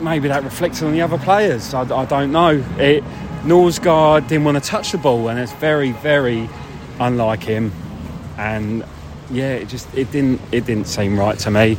maybe 0.00 0.28
that 0.28 0.42
reflected 0.42 0.84
on 0.84 0.92
the 0.92 1.02
other 1.02 1.18
players. 1.18 1.74
I, 1.74 1.82
I 1.82 2.04
don't 2.06 2.32
know. 2.32 2.64
It, 2.78 3.04
Norgaard 3.42 4.28
didn't 4.28 4.44
want 4.44 4.62
to 4.62 4.68
touch 4.68 4.92
the 4.92 4.98
ball, 4.98 5.28
and 5.28 5.38
it's 5.38 5.52
very, 5.52 5.92
very 5.92 6.48
unlike 6.98 7.42
him. 7.42 7.72
And 8.36 8.84
yeah, 9.30 9.54
it 9.54 9.68
just 9.68 9.92
it 9.94 10.10
didn't 10.10 10.40
it 10.52 10.66
didn't 10.66 10.86
seem 10.86 11.18
right 11.18 11.38
to 11.40 11.50
me 11.50 11.76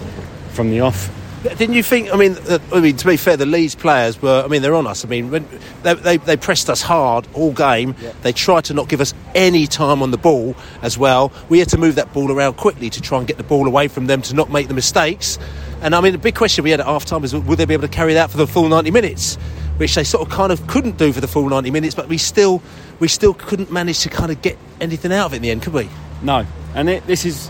from 0.49 0.69
the 0.69 0.81
off. 0.81 1.09
Didn't 1.43 1.73
you 1.73 1.81
think? 1.81 2.13
I 2.13 2.17
mean, 2.17 2.37
I 2.71 2.79
mean, 2.79 2.97
to 2.97 3.07
be 3.07 3.17
fair, 3.17 3.35
the 3.35 3.47
Leeds 3.47 3.73
players 3.73 4.21
were. 4.21 4.43
I 4.45 4.47
mean, 4.47 4.61
they're 4.61 4.75
on 4.75 4.85
us. 4.85 5.03
I 5.03 5.07
mean, 5.07 5.31
when 5.31 5.47
they, 5.81 5.95
they, 5.95 6.17
they 6.17 6.37
pressed 6.37 6.69
us 6.69 6.83
hard 6.83 7.27
all 7.33 7.51
game. 7.51 7.95
Yeah. 7.99 8.13
They 8.21 8.31
tried 8.31 8.65
to 8.65 8.75
not 8.75 8.89
give 8.89 9.01
us 9.01 9.15
any 9.33 9.65
time 9.65 10.03
on 10.03 10.11
the 10.11 10.17
ball 10.17 10.55
as 10.83 10.99
well. 10.99 11.31
We 11.49 11.57
had 11.57 11.69
to 11.69 11.79
move 11.79 11.95
that 11.95 12.13
ball 12.13 12.31
around 12.31 12.57
quickly 12.57 12.91
to 12.91 13.01
try 13.01 13.17
and 13.17 13.27
get 13.27 13.37
the 13.37 13.43
ball 13.43 13.65
away 13.65 13.87
from 13.87 14.05
them 14.05 14.21
to 14.23 14.35
not 14.35 14.51
make 14.51 14.67
the 14.67 14.75
mistakes. 14.75 15.39
And 15.81 15.95
I 15.95 16.01
mean, 16.01 16.11
the 16.11 16.19
big 16.19 16.35
question 16.35 16.63
we 16.63 16.69
had 16.69 16.79
at 16.79 16.85
half 16.85 17.05
time 17.05 17.23
is 17.23 17.33
would 17.33 17.57
they 17.57 17.65
be 17.65 17.73
able 17.73 17.87
to 17.87 17.93
carry 17.93 18.13
that 18.13 18.29
for 18.29 18.37
the 18.37 18.45
full 18.45 18.69
90 18.69 18.91
minutes? 18.91 19.35
Which 19.77 19.95
they 19.95 20.03
sort 20.03 20.27
of 20.27 20.31
kind 20.31 20.51
of 20.51 20.67
couldn't 20.67 20.97
do 20.97 21.11
for 21.11 21.21
the 21.21 21.27
full 21.27 21.49
90 21.49 21.71
minutes, 21.71 21.95
but 21.95 22.07
we 22.07 22.19
still 22.19 22.61
we 22.99 23.07
still 23.07 23.33
couldn't 23.33 23.71
manage 23.71 24.01
to 24.01 24.09
kind 24.09 24.31
of 24.31 24.43
get 24.43 24.59
anything 24.79 25.11
out 25.11 25.25
of 25.27 25.33
it 25.33 25.37
in 25.37 25.41
the 25.41 25.49
end, 25.49 25.63
could 25.63 25.73
we? 25.73 25.89
No, 26.21 26.45
and 26.75 26.87
it, 26.87 27.07
this 27.07 27.25
is, 27.25 27.49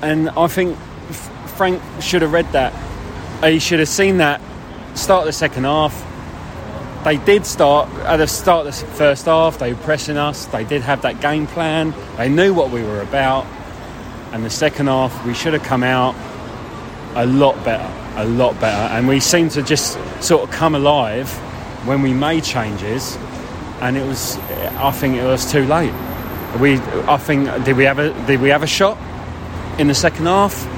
and 0.00 0.30
I 0.30 0.46
think 0.46 0.76
F- 0.76 0.93
Frank 1.56 1.82
should 2.00 2.22
have 2.22 2.32
read 2.32 2.50
that. 2.52 2.72
Uh, 3.42 3.48
he 3.48 3.58
should 3.58 3.78
have 3.78 3.88
seen 3.88 4.18
that. 4.18 4.40
Start 4.94 5.24
the 5.24 5.32
second 5.32 5.64
half. 5.64 6.04
They 7.04 7.18
did 7.18 7.44
start 7.44 7.88
at 8.04 8.16
the 8.16 8.26
start 8.26 8.66
of 8.66 8.74
the 8.74 8.86
first 8.86 9.26
half. 9.26 9.58
They 9.58 9.72
were 9.72 9.80
pressing 9.82 10.16
us. 10.16 10.46
They 10.46 10.64
did 10.64 10.82
have 10.82 11.02
that 11.02 11.20
game 11.20 11.46
plan. 11.46 11.94
They 12.16 12.28
knew 12.28 12.54
what 12.54 12.70
we 12.70 12.82
were 12.82 13.00
about. 13.02 13.46
And 14.32 14.44
the 14.44 14.50
second 14.50 14.86
half, 14.86 15.24
we 15.26 15.34
should 15.34 15.52
have 15.52 15.62
come 15.62 15.82
out 15.82 16.14
a 17.14 17.26
lot 17.26 17.62
better, 17.64 17.88
a 18.16 18.24
lot 18.24 18.58
better. 18.60 18.94
And 18.94 19.06
we 19.06 19.20
seemed 19.20 19.52
to 19.52 19.62
just 19.62 19.98
sort 20.22 20.48
of 20.48 20.50
come 20.50 20.74
alive 20.74 21.30
when 21.86 22.02
we 22.02 22.14
made 22.14 22.42
changes. 22.42 23.16
And 23.80 23.96
it 23.96 24.06
was, 24.06 24.38
I 24.38 24.90
think 24.90 25.16
it 25.16 25.24
was 25.24 25.50
too 25.50 25.66
late. 25.66 25.92
We, 26.58 26.78
I 27.06 27.18
think, 27.18 27.64
did 27.64 27.76
we 27.76 27.84
have 27.84 27.98
a 27.98 28.12
did 28.26 28.40
we 28.40 28.48
have 28.48 28.62
a 28.62 28.66
shot 28.66 28.96
in 29.78 29.88
the 29.88 29.94
second 29.94 30.26
half? 30.26 30.73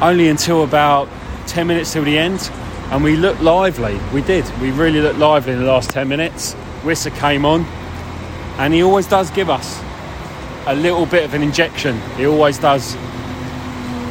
Only 0.00 0.28
until 0.28 0.62
about 0.64 1.08
ten 1.46 1.66
minutes 1.66 1.92
till 1.92 2.04
the 2.04 2.16
end, 2.18 2.50
and 2.90 3.02
we 3.02 3.16
looked 3.16 3.40
lively. 3.40 3.98
We 4.12 4.22
did. 4.22 4.44
We 4.60 4.70
really 4.70 5.00
looked 5.00 5.18
lively 5.18 5.52
in 5.54 5.58
the 5.58 5.66
last 5.66 5.90
ten 5.90 6.08
minutes. 6.08 6.54
Wissa 6.82 7.14
came 7.18 7.44
on, 7.44 7.64
and 8.58 8.72
he 8.72 8.82
always 8.82 9.06
does 9.06 9.30
give 9.30 9.50
us 9.50 9.82
a 10.66 10.74
little 10.74 11.06
bit 11.06 11.24
of 11.24 11.34
an 11.34 11.42
injection. 11.42 12.00
He 12.16 12.26
always 12.26 12.58
does, 12.58 12.94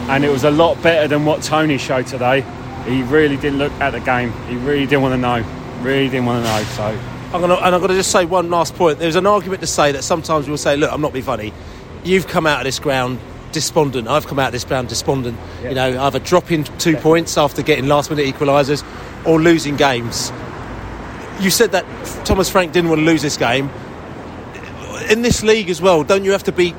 and 0.10 0.26
it 0.26 0.30
was 0.30 0.44
a 0.44 0.52
lot 0.52 0.82
better 0.84 1.08
than 1.08 1.24
what 1.26 1.42
Toney 1.42 1.78
showed 1.78 2.08
today. 2.08 2.44
He 2.86 3.04
really 3.04 3.38
didn't 3.38 3.60
look 3.60 3.72
at 3.74 3.92
the 3.92 4.00
game. 4.00 4.32
He 4.48 4.56
really 4.58 4.86
didn't 4.86 5.02
want 5.02 5.14
to 5.14 5.18
know. 5.18 5.46
Really 5.82 6.10
didn't 6.10 6.26
want 6.26 6.46
to 6.46 6.52
know. 6.52 6.64
So. 6.64 7.00
I'm 7.34 7.42
gonna, 7.42 7.56
and 7.56 7.82
got 7.82 7.88
to 7.88 7.94
just 7.94 8.12
say 8.12 8.24
one 8.24 8.50
last 8.50 8.76
point. 8.76 9.00
There's 9.00 9.18
an 9.18 9.28
argument 9.28 9.60
to 9.62 9.68
say 9.68 9.92
that 9.92 10.04
sometimes 10.04 10.48
we'll 10.48 10.58
say, 10.58 10.78
look, 10.78 10.92
I'm 10.92 11.02
not 11.02 11.12
being 11.12 11.26
funny. 11.26 11.54
You've 12.04 12.28
come 12.28 12.48
out 12.48 12.60
of 12.60 12.64
this 12.64 12.80
ground 12.80 13.20
despondent. 13.52 14.08
I've 14.08 14.28
come 14.28 14.40
out 14.40 14.48
of 14.48 14.52
this 14.54 14.64
ground 14.64 14.90
despondent. 14.90 15.38
You 15.64 15.74
know, 15.74 16.02
either 16.04 16.20
dropping 16.20 16.64
two 16.64 16.98
points 16.98 17.38
after 17.38 17.62
getting 17.62 17.88
last 17.88 18.10
minute 18.10 18.26
equalisers 18.26 18.84
or 19.26 19.42
losing 19.42 19.76
games. 19.76 20.32
You 21.40 21.50
said 21.50 21.72
that 21.72 21.86
Thomas 22.26 22.50
Frank 22.50 22.72
didn't 22.72 22.90
want 22.90 23.00
to 23.00 23.06
lose 23.06 23.22
this 23.22 23.38
game. 23.38 23.70
In 25.10 25.22
this 25.22 25.44
league 25.44 25.70
as 25.70 25.82
well, 25.82 26.04
don't 26.04 26.24
you 26.24 26.32
have 26.32 26.44
to 26.44 26.52
be 26.52 26.74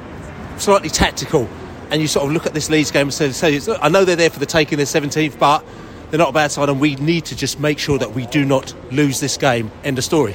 slightly 0.57 0.89
tactical? 0.89 1.49
And 1.91 2.03
you 2.03 2.09
sort 2.09 2.27
of 2.27 2.33
look 2.33 2.45
at 2.45 2.53
this 2.55 2.69
Leeds 2.69 2.91
game 2.91 3.07
and 3.07 3.15
say, 3.15 3.33
say 3.33 3.61
I 3.81 3.89
know 3.89 4.05
they're 4.05 4.17
there 4.17 4.31
for 4.31 4.41
the 4.41 4.47
taking, 4.47 4.77
they're 4.77 4.87
17th, 4.87 5.39
but 5.39 5.65
they're 6.11 6.19
not 6.19 6.31
a 6.31 6.33
bad 6.33 6.51
side, 6.51 6.69
and 6.69 6.81
we 6.81 6.97
need 6.97 7.27
to 7.27 7.37
just 7.37 7.61
make 7.61 7.79
sure 7.79 7.99
that 7.99 8.13
we 8.13 8.27
do 8.27 8.45
not 8.45 8.75
lose 8.93 9.21
this 9.21 9.37
game. 9.37 9.71
End 9.85 9.99
of 9.99 10.05
story. 10.05 10.35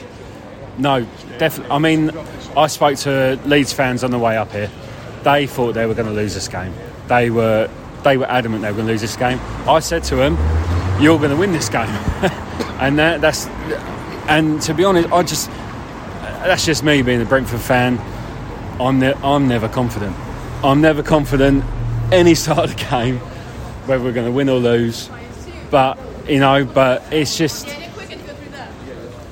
No, 0.77 1.05
definitely. 1.37 1.71
I 1.71 1.79
mean, 1.79 2.11
I 2.57 2.67
spoke 2.67 2.97
to 2.99 3.39
Leeds 3.45 3.73
fans 3.73 4.03
on 4.03 4.11
the 4.11 4.19
way 4.19 4.37
up 4.37 4.51
here. 4.51 4.69
They 5.23 5.47
thought 5.47 5.73
they 5.73 5.85
were 5.85 5.93
going 5.93 6.07
to 6.07 6.13
lose 6.13 6.33
this 6.33 6.47
game. 6.47 6.73
They 7.07 7.29
were 7.29 7.69
they 8.03 8.17
were 8.17 8.29
adamant 8.29 8.61
they 8.61 8.69
were 8.69 8.75
going 8.75 8.87
to 8.87 8.91
lose 8.91 9.01
this 9.01 9.15
game. 9.15 9.39
I 9.67 9.79
said 9.79 10.03
to 10.05 10.15
them, 10.15 10.37
"You're 11.01 11.17
going 11.17 11.31
to 11.31 11.37
win 11.37 11.53
this 11.53 11.69
game," 11.69 11.87
and 12.79 12.99
that, 12.99 13.21
that's 13.21 13.47
and 14.27 14.61
to 14.63 14.73
be 14.73 14.83
honest, 14.83 15.11
I 15.11 15.23
just 15.23 15.49
that's 16.21 16.65
just 16.65 16.83
me 16.83 17.01
being 17.01 17.21
a 17.21 17.25
Brentford 17.25 17.61
fan. 17.61 17.99
I'm 18.79 18.99
ne- 18.99 19.13
I'm 19.13 19.47
never 19.47 19.69
confident. 19.69 20.15
I'm 20.63 20.81
never 20.81 21.03
confident 21.03 21.63
any 22.11 22.35
start 22.35 22.69
of 22.69 22.75
the 22.75 22.85
game 22.89 23.19
whether 23.85 24.03
we're 24.03 24.13
going 24.13 24.25
to 24.25 24.31
win 24.31 24.49
or 24.49 24.59
lose. 24.59 25.09
But 25.69 25.97
you 26.27 26.39
know, 26.39 26.65
but 26.65 27.03
it's 27.11 27.37
just 27.37 27.67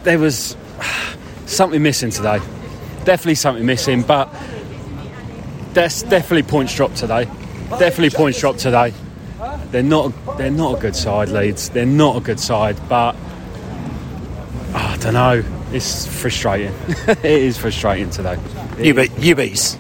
there 0.04 0.20
was 0.20 0.56
something 1.46 1.82
missing 1.82 2.12
today. 2.12 2.40
Definitely 3.04 3.36
something 3.36 3.66
missing, 3.66 4.04
but 4.04 4.34
that's 5.74 6.04
definitely 6.04 6.44
points 6.44 6.76
dropped 6.76 6.98
today. 6.98 7.26
Definitely 7.70 8.12
points 8.12 8.40
dropped 8.40 8.60
today. 8.60 8.94
They're 9.72 9.84
not 9.84 10.14
they're 10.38 10.52
not 10.52 10.78
a 10.78 10.82
good 10.82 10.96
side, 10.96 11.30
Leeds. 11.30 11.70
They're 11.70 11.86
not 11.86 12.18
a 12.18 12.20
good 12.20 12.40
side, 12.40 12.78
but 12.90 13.16
oh, 13.16 14.76
I 14.76 14.98
don't 14.98 15.14
know. 15.14 15.44
It's 15.72 16.06
frustrating. 16.06 16.74
it 17.08 17.24
is 17.24 17.58
frustrating 17.58 18.10
today. 18.10 18.38
You 18.80 18.94
beat 18.94 19.18
you 19.18 19.36
beats. 19.36 19.78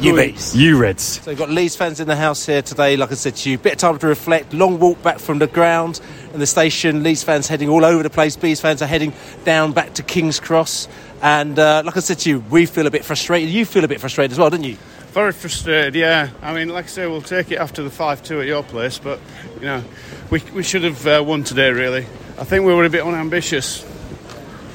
You 0.00 0.14
beats. 0.14 0.54
You 0.54 0.78
Reds. 0.78 1.22
So 1.22 1.30
we've 1.30 1.38
got 1.38 1.48
Leeds 1.48 1.74
fans 1.74 2.00
in 2.00 2.06
the 2.06 2.16
house 2.16 2.44
here 2.44 2.60
today, 2.60 2.98
like 2.98 3.10
I 3.10 3.14
said 3.14 3.34
to 3.36 3.50
you. 3.50 3.56
Bit 3.56 3.72
of 3.72 3.78
time 3.78 3.98
to 3.98 4.06
reflect, 4.06 4.52
long 4.52 4.78
walk 4.78 5.02
back 5.02 5.18
from 5.18 5.38
the 5.38 5.46
ground 5.46 6.00
and 6.34 6.42
the 6.42 6.46
station. 6.46 7.02
Leeds 7.02 7.22
fans 7.22 7.48
heading 7.48 7.70
all 7.70 7.82
over 7.82 8.02
the 8.02 8.10
place. 8.10 8.36
Bees 8.36 8.60
fans 8.60 8.82
are 8.82 8.86
heading 8.86 9.14
down 9.46 9.72
back 9.72 9.94
to 9.94 10.02
King's 10.02 10.38
Cross. 10.38 10.88
And 11.22 11.58
uh, 11.58 11.82
like 11.84 11.96
I 11.96 12.00
said 12.00 12.18
to 12.20 12.28
you, 12.28 12.40
we 12.50 12.66
feel 12.66 12.86
a 12.86 12.90
bit 12.90 13.06
frustrated. 13.06 13.48
You 13.48 13.64
feel 13.64 13.84
a 13.84 13.88
bit 13.88 13.98
frustrated 13.98 14.32
as 14.32 14.38
well, 14.38 14.50
don't 14.50 14.64
you? 14.64 14.76
Very 15.16 15.32
frustrated, 15.32 15.94
yeah. 15.94 16.28
I 16.42 16.52
mean, 16.52 16.68
like 16.68 16.84
I 16.84 16.88
say, 16.88 17.06
we'll 17.06 17.22
take 17.22 17.50
it 17.50 17.56
after 17.56 17.82
the 17.82 17.88
5 17.88 18.22
2 18.22 18.42
at 18.42 18.46
your 18.46 18.62
place, 18.62 18.98
but, 18.98 19.18
you 19.54 19.64
know, 19.64 19.82
we, 20.28 20.42
we 20.52 20.62
should 20.62 20.84
have 20.84 21.06
uh, 21.06 21.24
won 21.26 21.42
today, 21.42 21.70
really. 21.70 22.04
I 22.36 22.44
think 22.44 22.66
we 22.66 22.74
were 22.74 22.84
a 22.84 22.90
bit 22.90 23.02
unambitious. 23.02 23.82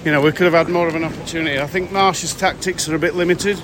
You 0.04 0.12
know, 0.12 0.20
we 0.20 0.32
could 0.32 0.46
have 0.46 0.54
had 0.54 0.68
more 0.68 0.88
of 0.88 0.96
an 0.96 1.04
opportunity. 1.04 1.60
I 1.60 1.68
think 1.68 1.92
Marsh's 1.92 2.34
tactics 2.34 2.90
are 2.90 2.96
a 2.96 2.98
bit 2.98 3.14
limited. 3.14 3.62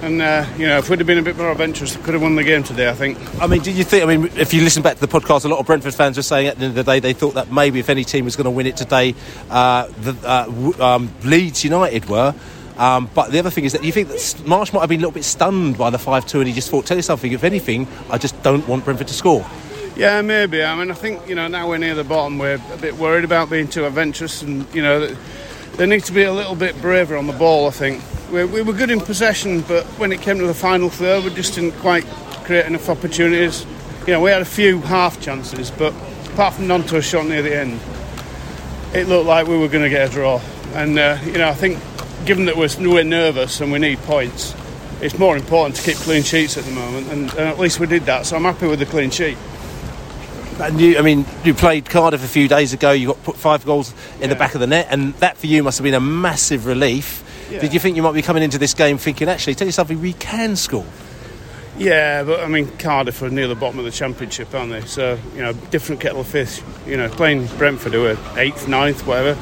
And, 0.00 0.22
uh, 0.22 0.46
you 0.56 0.66
know, 0.66 0.78
if 0.78 0.88
we'd 0.88 0.98
have 0.98 1.06
been 1.06 1.18
a 1.18 1.22
bit 1.22 1.36
more 1.36 1.50
adventurous, 1.50 1.94
we 1.94 2.02
could 2.04 2.14
have 2.14 2.22
won 2.22 2.36
the 2.36 2.44
game 2.44 2.62
today, 2.62 2.88
I 2.88 2.94
think. 2.94 3.18
I 3.42 3.46
mean, 3.46 3.60
did 3.60 3.76
you 3.76 3.84
think? 3.84 4.02
I 4.02 4.06
mean, 4.06 4.30
if 4.34 4.54
you 4.54 4.62
listen 4.62 4.82
back 4.82 4.94
to 4.94 5.06
the 5.06 5.08
podcast, 5.08 5.44
a 5.44 5.48
lot 5.48 5.58
of 5.58 5.66
Brentford 5.66 5.94
fans 5.94 6.16
were 6.16 6.22
saying 6.22 6.46
at 6.46 6.56
the 6.56 6.64
end 6.64 6.78
of 6.78 6.86
the 6.86 6.90
day 6.90 7.00
they 7.00 7.12
thought 7.12 7.34
that 7.34 7.52
maybe 7.52 7.80
if 7.80 7.90
any 7.90 8.04
team 8.04 8.24
was 8.24 8.34
going 8.34 8.46
to 8.46 8.50
win 8.50 8.66
it 8.66 8.78
today, 8.78 9.14
uh, 9.50 9.88
the, 10.00 10.16
uh, 10.24 10.94
um, 10.94 11.12
Leeds 11.22 11.64
United 11.64 12.06
were. 12.06 12.34
Um, 12.78 13.08
but 13.14 13.32
the 13.32 13.38
other 13.38 13.50
thing 13.50 13.64
is 13.64 13.72
that 13.72 13.84
you 13.84 13.92
think 13.92 14.08
that 14.08 14.42
Marsh 14.46 14.72
might 14.72 14.80
have 14.80 14.88
been 14.88 15.00
a 15.00 15.02
little 15.02 15.12
bit 15.12 15.24
stunned 15.24 15.78
by 15.78 15.90
the 15.90 15.98
5 15.98 16.26
2 16.26 16.40
and 16.40 16.48
he 16.48 16.54
just 16.54 16.70
thought, 16.70 16.86
tell 16.86 16.96
you 16.96 17.02
something, 17.02 17.32
if 17.32 17.44
anything, 17.44 17.88
I 18.10 18.18
just 18.18 18.40
don't 18.42 18.66
want 18.68 18.84
Brentford 18.84 19.08
to 19.08 19.14
score. 19.14 19.46
Yeah, 19.96 20.20
maybe. 20.20 20.62
I 20.62 20.76
mean, 20.76 20.90
I 20.90 20.94
think, 20.94 21.26
you 21.26 21.34
know, 21.34 21.48
now 21.48 21.68
we're 21.68 21.78
near 21.78 21.94
the 21.94 22.04
bottom, 22.04 22.38
we're 22.38 22.60
a 22.72 22.76
bit 22.76 22.96
worried 22.96 23.24
about 23.24 23.48
being 23.48 23.66
too 23.66 23.86
adventurous 23.86 24.42
and, 24.42 24.66
you 24.74 24.82
know, 24.82 25.06
they 25.76 25.86
need 25.86 26.04
to 26.04 26.12
be 26.12 26.24
a 26.24 26.32
little 26.32 26.54
bit 26.54 26.80
braver 26.82 27.16
on 27.16 27.26
the 27.26 27.32
ball, 27.32 27.66
I 27.66 27.70
think. 27.70 28.02
We, 28.30 28.44
we 28.44 28.62
were 28.62 28.72
good 28.74 28.90
in 28.90 29.00
possession, 29.00 29.62
but 29.62 29.84
when 29.98 30.12
it 30.12 30.20
came 30.20 30.38
to 30.38 30.46
the 30.46 30.54
final 30.54 30.90
third, 30.90 31.24
we 31.24 31.30
just 31.30 31.54
didn't 31.54 31.78
quite 31.80 32.04
create 32.44 32.66
enough 32.66 32.88
opportunities. 32.90 33.64
You 34.06 34.12
know, 34.12 34.20
we 34.20 34.30
had 34.30 34.42
a 34.42 34.46
few 34.46 34.80
half 34.80 35.20
chances, 35.20 35.70
but 35.70 35.94
apart 36.32 36.54
from 36.54 36.66
Gnonto's 36.66 37.04
shot 37.04 37.26
near 37.26 37.42
the 37.42 37.56
end, 37.56 37.80
it 38.94 39.08
looked 39.08 39.26
like 39.26 39.46
we 39.46 39.56
were 39.58 39.68
going 39.68 39.82
to 39.82 39.90
get 39.90 40.08
a 40.08 40.12
draw. 40.12 40.40
And, 40.74 40.98
uh, 40.98 41.18
you 41.24 41.38
know, 41.38 41.48
I 41.48 41.54
think 41.54 41.78
given 42.26 42.46
that 42.46 42.56
we're, 42.56 42.68
we're 42.80 43.04
nervous 43.04 43.60
and 43.60 43.72
we 43.72 43.78
need 43.78 43.98
points, 44.00 44.54
it's 45.00 45.18
more 45.18 45.36
important 45.36 45.76
to 45.76 45.82
keep 45.82 45.96
clean 45.98 46.22
sheets 46.22 46.56
at 46.56 46.64
the 46.64 46.72
moment, 46.72 47.08
and, 47.08 47.30
and 47.30 47.40
at 47.40 47.58
least 47.58 47.80
we 47.80 47.86
did 47.86 48.02
that, 48.06 48.26
so 48.26 48.36
I'm 48.36 48.42
happy 48.42 48.66
with 48.66 48.80
the 48.80 48.86
clean 48.86 49.10
sheet. 49.10 49.38
And 50.58 50.80
you, 50.80 50.98
I 50.98 51.02
mean, 51.02 51.26
you 51.44 51.52
played 51.52 51.88
Cardiff 51.88 52.24
a 52.24 52.28
few 52.28 52.48
days 52.48 52.72
ago. 52.72 52.92
You 52.92 53.08
got 53.08 53.22
put 53.24 53.36
five 53.36 53.66
goals 53.66 53.92
in 54.22 54.30
the 54.30 54.36
back 54.36 54.54
of 54.54 54.60
the 54.60 54.66
net, 54.66 54.86
and 54.90 55.12
that 55.16 55.36
for 55.36 55.46
you 55.46 55.62
must 55.62 55.78
have 55.78 55.84
been 55.84 55.92
a 55.92 56.00
massive 56.00 56.64
relief. 56.64 57.22
Yeah. 57.50 57.60
Did 57.60 57.74
you 57.74 57.78
think 57.78 57.94
you 57.94 58.02
might 58.02 58.14
be 58.14 58.22
coming 58.22 58.42
into 58.42 58.56
this 58.56 58.72
game 58.72 58.96
thinking, 58.96 59.28
actually, 59.28 59.54
tell 59.54 59.68
yourself 59.68 59.90
we 59.90 60.14
can 60.14 60.56
score? 60.56 60.86
Yeah, 61.76 62.22
but 62.22 62.40
I 62.40 62.48
mean, 62.48 62.74
Cardiff 62.78 63.20
are 63.20 63.28
near 63.28 63.48
the 63.48 63.54
bottom 63.54 63.78
of 63.78 63.84
the 63.84 63.90
championship, 63.90 64.54
aren't 64.54 64.72
they? 64.72 64.80
So, 64.80 65.18
you 65.34 65.42
know, 65.42 65.52
different 65.52 66.00
kettle 66.00 66.20
of 66.20 66.26
fish. 66.26 66.62
You 66.86 66.96
know, 66.96 67.10
playing 67.10 67.48
Brentford, 67.58 67.92
who 67.92 68.06
are 68.06 68.16
eighth, 68.38 68.66
ninth, 68.66 69.06
whatever, 69.06 69.38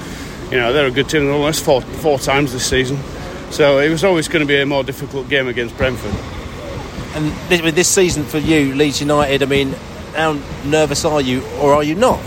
you 0.51 0.59
know, 0.59 0.73
they're 0.73 0.87
a 0.87 0.91
good 0.91 1.09
team. 1.09 1.25
They've 1.25 1.35
almost 1.35 1.65
four, 1.65 1.81
four 1.81 2.19
times 2.19 2.53
this 2.53 2.69
season. 2.69 2.99
So 3.51 3.79
it 3.79 3.91
was 3.91 4.05
always 4.05 4.29
going 4.29 4.41
to 4.41 4.49
be 4.49 4.61
a 4.61 4.67
more 4.67 4.83
difficult 4.83 5.29
game 5.29 5.49
against 5.49 5.77
Brentford. 5.77 6.15
And 7.17 7.33
this, 7.49 7.63
with 7.63 7.75
this 7.75 7.89
season 7.89 8.25
for 8.25 8.39
you, 8.39 8.75
Leeds 8.75 9.01
United, 9.01 9.43
I 9.43 9.47
mean, 9.47 9.75
how 10.15 10.33
nervous 10.65 11.05
are 11.05 11.21
you, 11.21 11.45
or 11.61 11.75
are 11.75 11.85
you 11.85 11.95
not? 11.95 12.21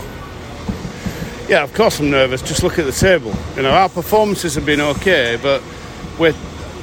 Yeah, 1.48 1.62
of 1.62 1.72
course 1.72 2.00
I'm 2.00 2.10
nervous. 2.10 2.42
Just 2.42 2.62
look 2.62 2.78
at 2.78 2.84
the 2.84 2.92
table. 2.92 3.34
You 3.56 3.62
know, 3.62 3.70
our 3.70 3.88
performances 3.88 4.54
have 4.54 4.66
been 4.66 4.80
okay, 4.80 5.38
but 5.42 5.62
we're 6.18 6.34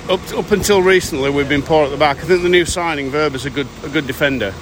up 0.09 0.21
up 0.33 0.51
until 0.51 0.81
recently 0.81 1.29
we've 1.29 1.49
been 1.49 1.61
poor 1.61 1.85
at 1.85 1.91
the 1.91 1.97
back. 1.97 2.17
I 2.17 2.21
think 2.21 2.41
the 2.43 2.49
new 2.49 2.65
signing 2.65 3.11
Wöber 3.11 3.35
is 3.35 3.45
a 3.45 3.49
good 3.51 3.67
a 3.83 3.89
good 3.89 4.07
defender, 4.07 4.53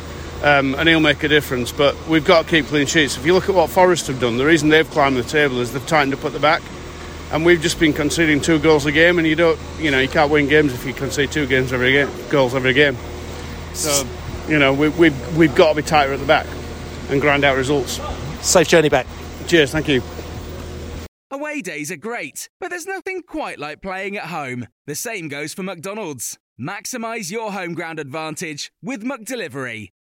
Um, 0.44 0.76
and 0.76 0.90
he'll 0.90 1.00
make 1.00 1.24
a 1.24 1.30
difference. 1.30 1.72
But 1.72 1.96
we've 2.08 2.26
got 2.26 2.44
to 2.44 2.50
keep 2.50 2.66
clean 2.66 2.86
sheets. 2.86 3.16
If 3.16 3.26
you 3.26 3.34
look 3.34 3.48
at 3.48 3.56
what 3.56 3.70
Forest 3.70 4.08
have 4.08 4.20
done, 4.20 4.38
the 4.38 4.46
reason 4.46 4.68
they've 4.68 4.90
climbed 4.90 5.16
the 5.16 5.24
table 5.24 5.62
is 5.62 5.72
they've 5.72 5.88
tightened 5.88 6.14
up 6.14 6.26
at 6.26 6.34
the 6.34 6.40
back, 6.40 6.62
and 7.32 7.46
we've 7.46 7.62
just 7.62 7.80
been 7.80 7.94
conceding 7.94 8.42
two 8.42 8.60
goals 8.60 8.86
a 8.86 8.92
game. 8.92 9.20
And 9.20 9.28
you 9.28 9.36
don't, 9.36 9.58
you 9.80 9.90
know, 9.90 10.00
you 10.00 10.10
can't 10.10 10.30
win 10.30 10.50
games 10.50 10.74
if 10.74 10.86
you 10.86 10.94
concede 10.94 11.32
two 11.32 11.48
games 11.48 11.72
every 11.72 11.94
game, 11.94 12.10
goals 12.30 12.56
every 12.56 12.74
game. 12.74 12.98
So, 13.74 14.06
you 14.50 14.60
know, 14.60 14.74
we, 14.74 14.90
we've 14.90 15.38
we've 15.38 15.56
got 15.56 15.70
to 15.70 15.76
be 15.76 15.82
tighter 15.82 16.12
at 16.12 16.20
the 16.20 16.26
back 16.26 16.46
and 17.10 17.22
grind 17.22 17.46
out 17.46 17.56
results. 17.56 18.02
Safe 18.42 18.68
journey 18.68 18.90
back. 18.90 19.08
Cheers. 19.48 19.72
Thank 19.72 19.88
you. 19.88 20.02
Away 21.32 21.62
days 21.62 21.90
are 21.90 21.98
great, 21.98 22.50
but 22.60 22.70
there's 22.70 22.86
nothing 22.86 23.24
quite 23.24 23.58
like 23.58 23.82
playing 23.82 24.18
at 24.18 24.26
home. 24.26 24.68
The 24.86 24.94
same 24.94 25.30
goes 25.30 25.54
for 25.54 25.64
McDonald's. 25.64 26.38
Maximise 26.62 27.32
your 27.32 27.54
home 27.54 27.74
ground 27.74 27.98
advantage 27.98 28.72
with 28.84 29.04
McDelivery. 29.04 29.90